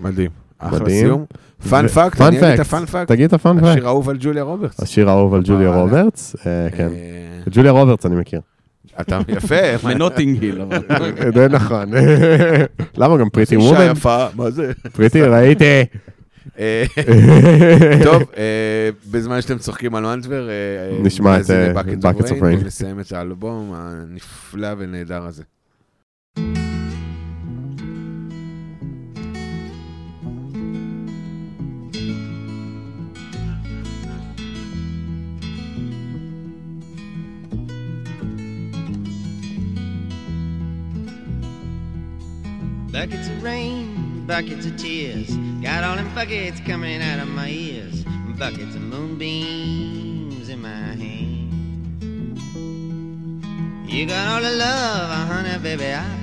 [0.02, 0.30] מדהים.
[0.58, 1.00] אחלה מדהים.
[1.00, 1.24] סיום.
[1.68, 1.74] fun
[2.20, 2.60] אני אגיד את fact.
[2.60, 3.08] ה fun fact.
[3.08, 3.66] תגיד את ה fun fact.
[3.66, 4.80] השיר האהוב על ג'וליה רוברטס.
[4.80, 5.74] השיר האהוב על ג'וליה.
[5.74, 6.88] רוברטס, אה, כן.
[6.88, 8.40] אה, את ג'וליה רוברטס אני מכיר.
[9.00, 9.54] אתה יפה.
[9.88, 10.60] מ Notting Hill.
[11.34, 11.90] זה נכון.
[12.98, 13.90] למה גם פריטי אישה וומן?
[13.92, 14.72] יפה, מה זה?
[14.92, 15.84] פריטי ראיתי.
[16.58, 16.84] אה,
[18.04, 22.62] טוב, אה, בזמן שאתם צוחקים על מנטבר, אה, נשמע את, Buckets of Rain, Rain.
[22.62, 25.42] ונסיים את האלבום הנפלא ונהדר הזה.
[42.92, 43.97] Buckets of rain,
[44.28, 45.34] buckets of tears.
[45.62, 48.04] Got all them buckets coming out of my ears.
[48.38, 51.48] Buckets of moonbeams in my hand.
[53.90, 56.17] You got all the love, uh, honey, baby, I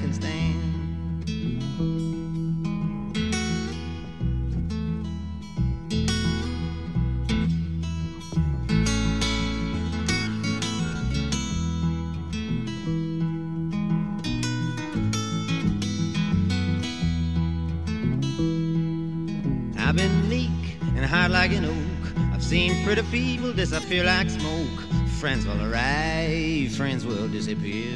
[22.96, 24.80] pretty people disappear like smoke.
[25.20, 27.94] Friends will arrive, friends will disappear.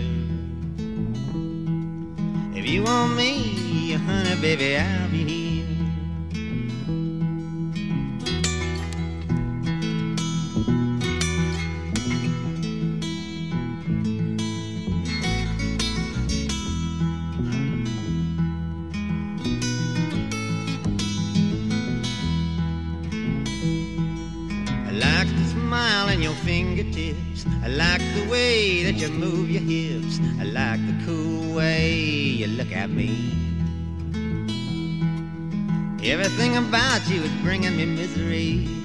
[2.53, 5.38] If you want me, honey, baby, I'll be here.
[30.37, 33.33] I like the cool way you look at me.
[36.03, 38.78] Everything about you is bringing me misery.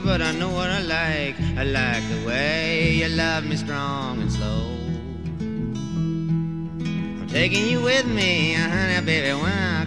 [0.00, 1.36] But I know what I like.
[1.56, 4.76] I like the way you love me strong and slow.
[7.20, 9.77] I'm taking you with me, honey, baby, when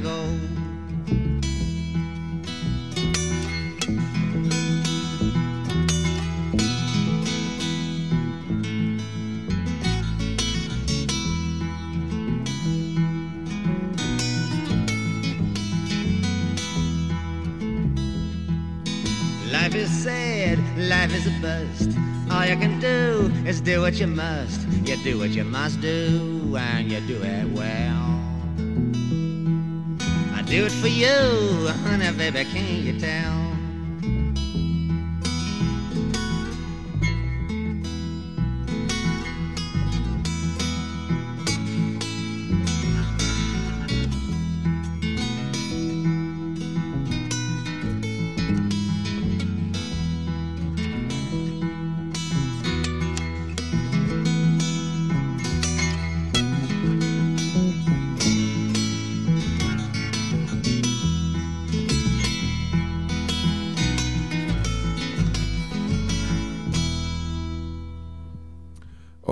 [23.61, 24.67] is do what you must.
[24.85, 28.19] You do what you must do, and you do it well.
[30.33, 33.40] I do it for you, honey, baby, can't you tell?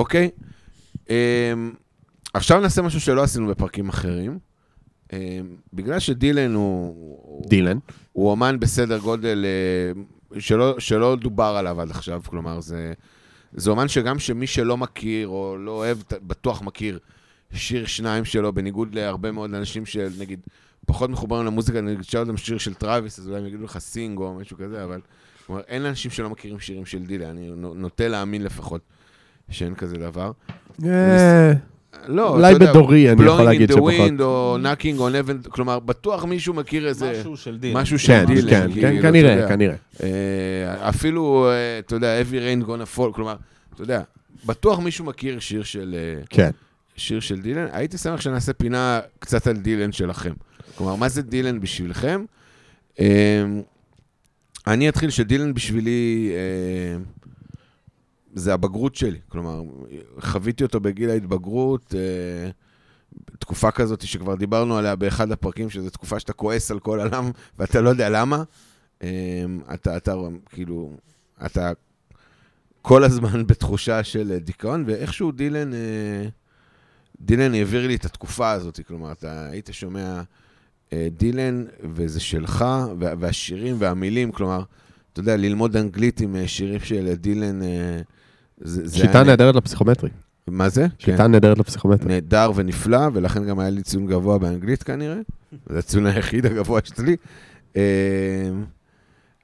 [0.10, 0.30] אוקיי?
[1.10, 1.72] אמ,
[2.34, 4.40] עכשיו נעשה משהו שלא עשינו בפרקים אחרים.
[5.14, 5.18] אמ,
[5.74, 6.88] בגלל שדילן הוא...
[6.88, 7.78] הוא- דילן.
[8.12, 10.02] הוא אומן בסדר גודל אה,
[10.40, 12.94] שלא, שלא דובר עליו עד עכשיו, כלומר, זה,
[13.54, 17.00] זה אומן שגם שמי שלא מכיר או לא אוהב, בטוח מכיר
[17.54, 20.40] שיר שניים שלו, בניגוד להרבה מאוד אנשים שנגיד
[20.86, 24.20] פחות מחוברים למוזיקה, נגיד תשאל אותם שיר של טראביס, אז אולי הם יגידו לך Sing
[24.20, 25.02] או משהו כזה, אבל
[25.46, 28.82] כלומר, אין אנשים שלא מכירים שירים של דילן, אני נו- נוטה להאמין לפחות
[29.50, 30.32] שאין כזה דבר.
[30.86, 31.52] אה,
[32.08, 33.94] לא, אולי אתה יודע, בדורי אני יכול להגיד Blowing in the שפחות.
[34.20, 37.12] wind או knocking on heaven, כלומר, בטוח מישהו מכיר איזה...
[37.20, 37.78] משהו של דיל.
[37.78, 39.48] משהו של כן, דילן, כן, כאילו, כן, אתה כנראה, יודע.
[39.48, 39.76] כנראה.
[40.04, 43.36] אה, אפילו, אה, אתה יודע, heavy rain gonna fall, כלומר,
[43.74, 44.02] אתה יודע,
[44.46, 46.50] בטוח מישהו מכיר שיר של, אה, כן.
[46.96, 47.68] שיר של דילן.
[47.72, 50.34] הייתי שמח שנעשה פינה קצת על דילן שלכם.
[50.76, 52.26] כלומר, מה זה דילן בשבילכם?
[53.00, 53.44] אה,
[54.68, 57.02] אני אתחיל שדילן בשבילי אה,
[58.34, 59.20] זה הבגרות שלי.
[59.30, 59.62] כלומר,
[60.20, 62.50] חוויתי אותו בגיל ההתבגרות, אה,
[63.40, 67.82] תקופה כזאת שכבר דיברנו עליה באחד הפרקים, שזו תקופה שאתה כועס על כל העולם ואתה
[67.82, 68.44] לא יודע למה.
[69.04, 69.08] אה,
[69.74, 70.16] אתה, אתה
[70.50, 70.94] כאילו,
[71.46, 71.72] אתה
[72.82, 76.28] כל הזמן בתחושה של דיכאון, ואיכשהו דילן, אה,
[77.22, 80.22] דילן העביר לי את התקופה הזאת, כלומר, אתה היית שומע
[80.94, 82.66] אה, דילן, וזה שלך,
[83.00, 84.64] וה- והשירים והמילים, כלומר,
[85.14, 88.02] אתה יודע, ללמוד אנגלית עם אה, שירים של דילן, אה,
[88.60, 90.10] זה, זה שיטה נהדרת לפסיכומטרי.
[90.48, 90.88] מה זה?
[91.00, 92.08] שיטה נהדרת לפסיכומטרי.
[92.08, 95.20] נהדר ונפלא, ולכן גם היה לי ציון גבוה באנגלית כנראה.
[95.70, 97.16] זה הציון היחיד הגבוה אצלי.
[97.76, 97.82] אה,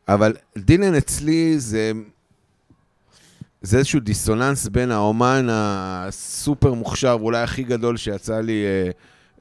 [0.08, 1.92] אבל דילן אצלי זה,
[3.62, 8.90] זה איזשהו דיסוננס בין האומן הסופר מוכשר, ואולי הכי גדול שיצא לי אה,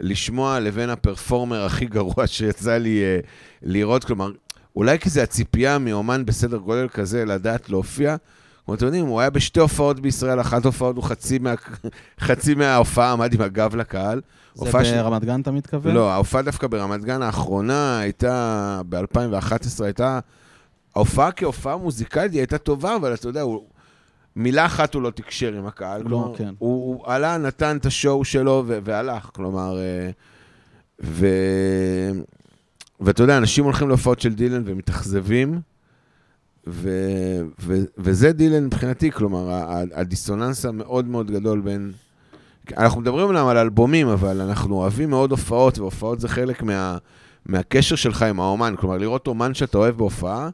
[0.01, 3.19] לשמוע, לבין הפרפורמר הכי גרוע שיצא לי אה,
[3.63, 4.05] לראות.
[4.05, 4.31] כלומר,
[4.77, 8.17] אולי כי זה הציפייה מאומן בסדר גודל כזה לדעת להופיע.
[8.73, 11.55] אתם יודעים, הוא היה בשתי הופעות בישראל, אחת הופעות הוא חצי, מה,
[12.21, 14.21] חצי מההופעה עמד עם הגב לקהל.
[14.55, 15.95] זה הופעה ש- ברמת גן אתה מתכוון?
[15.95, 20.19] לא, ההופעה דווקא ברמת גן האחרונה הייתה, ב-2011 הייתה,
[20.97, 23.65] ההופעה כהופעה מוזיקלית היא הייתה טובה, אבל אתה יודע, הוא,
[24.37, 26.01] מילה אחת הוא לא תקשר עם הקהל.
[26.03, 26.55] לא, כלומר, כן.
[26.59, 30.11] הוא, הוא עלה, נתן את השואו שלו ו- והלך, כלומר, אה,
[31.05, 31.27] ו...
[33.01, 35.61] ואתה יודע, אנשים הולכים להופעות של דילן ומתאכזבים,
[36.67, 36.91] ו...
[37.61, 37.75] ו...
[37.99, 39.49] וזה דילן מבחינתי, כלומר,
[39.95, 41.93] הדיסוננס המאוד מאוד גדול בין...
[42.77, 46.99] אנחנו מדברים אומנם על אלבומים, אבל אנחנו אוהבים מאוד הופעות, והופעות זה חלק מה...
[47.47, 48.75] מהקשר שלך עם האומן.
[48.79, 50.49] כלומר, לראות אומן שאתה אוהב בהופעה,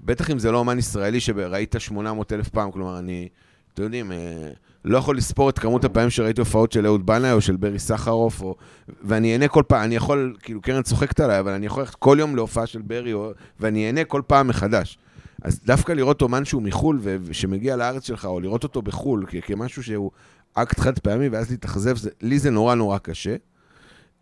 [0.00, 3.28] בטח אם זה לא אומן ישראלי שראית 800 אלף פעם, כלומר, אני,
[3.74, 4.48] אתם יודעים, אה,
[4.84, 8.42] לא יכול לספור את כמות הפעמים שראיתי הופעות של אהוד בנאי או של ברי סחרוף,
[8.42, 8.56] או,
[9.02, 12.16] ואני אהנה כל פעם, אני יכול, כאילו, קרן צוחקת עליי, אבל אני יכול ללכת כל
[12.20, 14.98] יום להופעה של ברי, או, ואני אהנה כל פעם מחדש.
[15.42, 20.10] אז דווקא לראות אומן שהוא מחו"ל, ושמגיע לארץ שלך, או לראות אותו בחו"ל, כמשהו שהוא
[20.54, 23.36] אקט חד פעמי, ואז להתאכזב, לי זה נורא נורא קשה.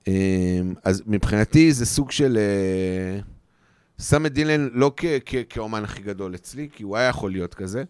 [0.07, 0.13] אמ,
[0.85, 2.39] אז מבחינתי זה סוג של...
[2.39, 3.21] אה,
[4.01, 4.93] שם את דילן לא
[5.49, 7.85] כאומן הכי גדול אצלי, כי הוא היה יכול להיות כזה.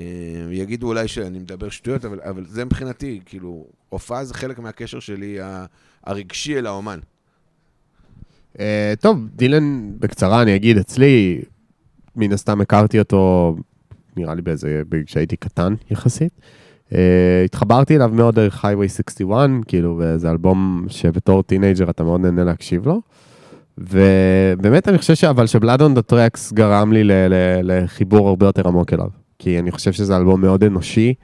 [0.00, 0.04] אה,
[0.50, 5.38] יגידו אולי שאני מדבר שטויות, אבל, אבל זה מבחינתי, כאילו, הופעה זה חלק מהקשר שלי
[6.04, 6.98] הרגשי אל האומן.
[8.60, 11.42] אה, טוב, דילן, בקצרה אני אגיד, אצלי,
[12.20, 13.56] מן הסתם הכרתי אותו,
[14.16, 16.40] נראה לי באיזה, כשהייתי קטן יחסית.
[16.94, 22.44] אה, התחברתי אליו מאוד דרך Highway 61, כאילו, וזה אלבום שבתור teenager אתה מאוד נהנה
[22.44, 23.00] להקשיב לו.
[23.78, 28.46] ובאמת אני חושב שאבל ש Blood on the Tracks גרם לי ל- ל- לחיבור הרבה
[28.46, 29.08] יותר עמוק אליו.
[29.38, 31.14] כי אני חושב שזה אלבום מאוד אנושי,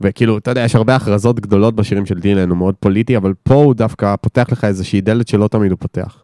[0.00, 3.54] וכאילו, אתה יודע, יש הרבה הכרזות גדולות בשירים של דילן, הוא מאוד פוליטי, אבל פה
[3.54, 6.22] הוא דווקא פותח לך איזושהי דלת שלא תמיד הוא פותח.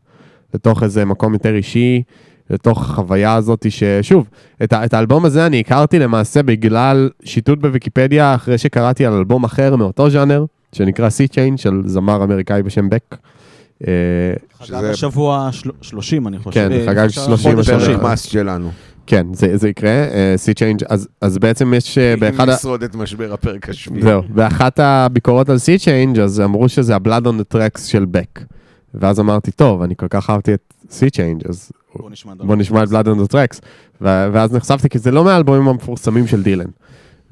[0.54, 2.02] לתוך איזה מקום יותר אישי,
[2.50, 4.28] לתוך החוויה הזאת ששוב,
[4.62, 9.76] את, את האלבום הזה אני הכרתי למעשה בגלל שיטוט בוויקיפדיה, אחרי שקראתי על אלבום אחר
[9.76, 13.16] מאותו ז'אנר, שנקרא Sea Change, של זמר אמריקאי בשם בק.
[13.86, 13.92] אה,
[14.58, 16.50] חגג שזה- השבוע של- 30, אני חושב.
[16.68, 17.98] כן, אה, חגג חודש 30 חודש השנה.
[17.98, 18.70] פרק מס שלנו.
[19.06, 22.54] כן, זה, זה יקרה, אה, Sea Change, אז, אז בעצם יש באחד אם ה...
[22.54, 24.02] נשרוד את משבר הפרק השביעי.
[24.02, 28.40] זהו, באחת הביקורות על Sea Change, אז אמרו שזה ה-Blood on the Tracks של בק.
[28.94, 30.60] ואז אמרתי, טוב, אני כל כך אהבתי את
[30.90, 33.60] Sea Change, אז בוא נשמע בוא נשמע את the Tracks.
[34.00, 36.70] ו- ואז נחשפתי, כי זה לא מהאלבומים המפורסמים של דילן.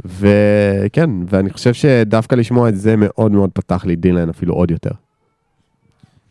[0.04, 4.90] וכן, ואני חושב שדווקא לשמוע את זה מאוד מאוד פתח לי דילן אפילו עוד יותר.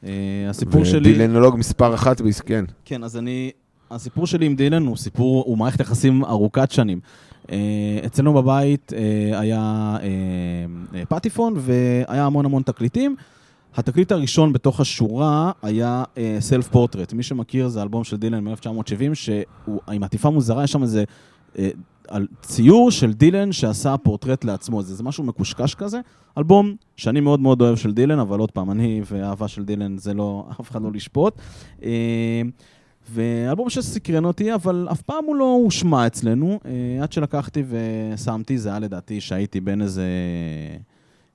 [0.04, 0.12] אה,
[0.50, 1.14] הסיפור שלי...
[1.14, 2.66] דילנולוג מספר אחת, כן.
[2.86, 3.52] כן, אז אני...
[3.92, 7.00] הסיפור שלי עם דילן הוא סיפור, הוא מערכת יחסים ארוכת שנים.
[7.52, 7.58] אה,
[8.06, 9.98] אצלנו בבית אה, היה
[11.10, 13.16] פטיפון והיה המון המון תקליטים.
[13.80, 16.04] התקליט הראשון בתוך השורה היה
[16.40, 17.14] סלף פורטרט.
[17.14, 21.04] מי שמכיר זה אלבום של דילן מ-1970, שהוא עם עטיפה מוזרה, יש שם איזה...
[22.10, 24.82] על ציור של דילן שעשה פורטרט לעצמו.
[24.82, 26.00] זה, זה משהו מקושקש כזה.
[26.38, 30.14] אלבום שאני מאוד מאוד אוהב של דילן, אבל עוד פעם, אני ואהבה של דילן זה
[30.14, 31.40] לא, אף אחד לא לשפוט.
[31.84, 32.42] אה,
[33.12, 36.60] ואלבום שסקרן אותי, אבל אף פעם הוא לא הושמע אצלנו.
[36.66, 40.06] אה, עד שלקחתי ושמתי, זה היה לדעתי שהייתי בן איזה...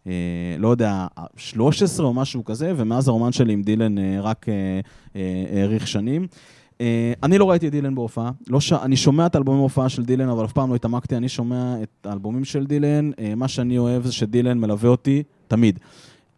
[0.06, 0.12] אה,
[0.58, 1.06] לא יודע,
[1.36, 4.80] 13 או משהו כזה, ומאז הרומן שלי עם דילן אה, רק אה,
[5.16, 6.26] אה, האריך שנים.
[7.22, 8.72] אני לא ראיתי את דילן בהופעה, לא ש...
[8.72, 12.06] אני שומע את האלבומים בהופעה של דילן, אבל אף פעם לא התעמקתי, אני שומע את
[12.06, 15.78] האלבומים של דילן, מה שאני אוהב זה שדילן מלווה אותי תמיד.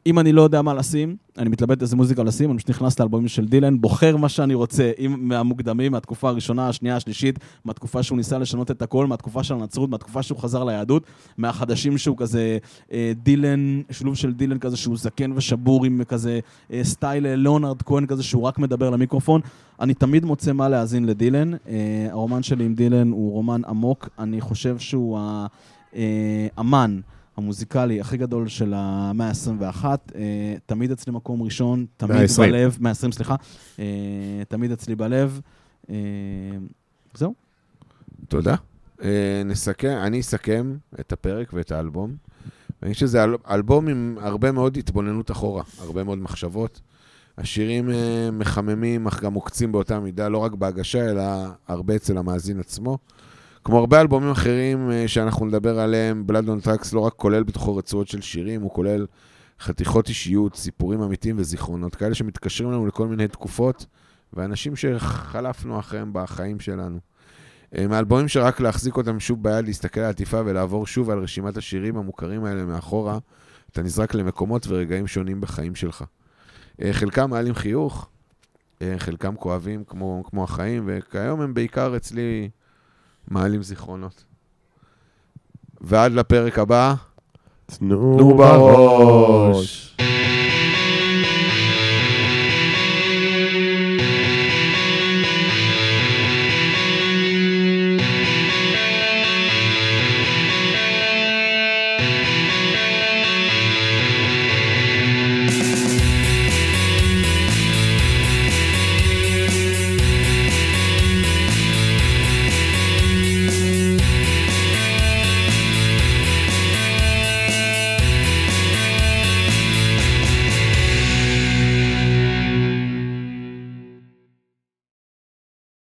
[0.07, 3.29] אם אני לא יודע מה לשים, אני מתלבט איזה מוזיקה לשים, אני פשוט נכנס לאלבומים
[3.29, 8.39] של דילן, בוחר מה שאני רוצה, אם מהמוקדמים, מהתקופה הראשונה, השנייה, השלישית, מהתקופה שהוא ניסה
[8.39, 11.03] לשנות את הכל, מהתקופה של הנצרות, מהתקופה שהוא חזר ליהדות,
[11.39, 12.59] מהחדשים שהוא כזה
[12.93, 16.41] אה, דילן, שילוב של דילן כזה שהוא זקן ושבור עם כזה
[16.73, 19.41] אה, סטייל אה, ליאונרד כהן כזה שהוא רק מדבר למיקרופון.
[19.81, 21.55] אני תמיד מוצא מה להאזין לדילן.
[21.55, 25.19] אה, הרומן שלי עם דילן הוא רומן עמוק, אני חושב שהוא
[25.93, 27.01] האמן.
[27.37, 29.85] המוזיקלי הכי גדול של המאה ה-21,
[30.15, 32.49] אה, תמיד אצלי מקום ראשון, תמיד מאה.
[32.49, 33.35] בלב, 120 סליחה,
[33.79, 33.85] אה,
[34.49, 35.41] תמיד אצלי בלב.
[35.91, 35.95] אה,
[37.15, 37.35] זהו.
[38.29, 38.55] תודה.
[39.45, 42.17] נסכם, אני אסכם את הפרק ואת האלבום.
[42.83, 46.81] אני חושב שזה אל- אלבום עם הרבה מאוד התבוננות אחורה, הרבה מאוד מחשבות.
[47.39, 47.91] השירים
[48.33, 51.23] מחממים, אך גם עוקצים באותה מידה, לא רק בהגשה, אלא
[51.69, 52.99] הרבה אצל המאזין עצמו.
[53.67, 57.77] כמו הרבה אלבומים אחרים אה, שאנחנו נדבר עליהם, Blood on Tracks לא רק כולל בתוכו
[57.77, 59.07] רצועות של שירים, הוא כולל
[59.61, 63.87] חתיכות אישיות, סיפורים אמיתיים וזיכרונות, כאלה שמתקשרים לנו לכל מיני תקופות,
[64.33, 66.99] ואנשים שחלפנו אחריהם בחיים שלנו.
[67.79, 71.97] אה, מאלבומים שרק להחזיק אותם שוב ביד, להסתכל על העטיפה ולעבור שוב על רשימת השירים
[71.97, 73.19] המוכרים האלה מאחורה,
[73.73, 76.05] אתה נזרק למקומות ורגעים שונים בחיים שלך.
[76.83, 78.09] אה, חלקם מעלים חיוך,
[78.99, 82.51] חלקם כואבים כמו, כמו החיים, וכיום הם בעיקר אצלי
[83.29, 84.25] מעלים זיכרונות.
[85.81, 86.95] ועד לפרק הבא,
[87.67, 89.97] תנו בראש.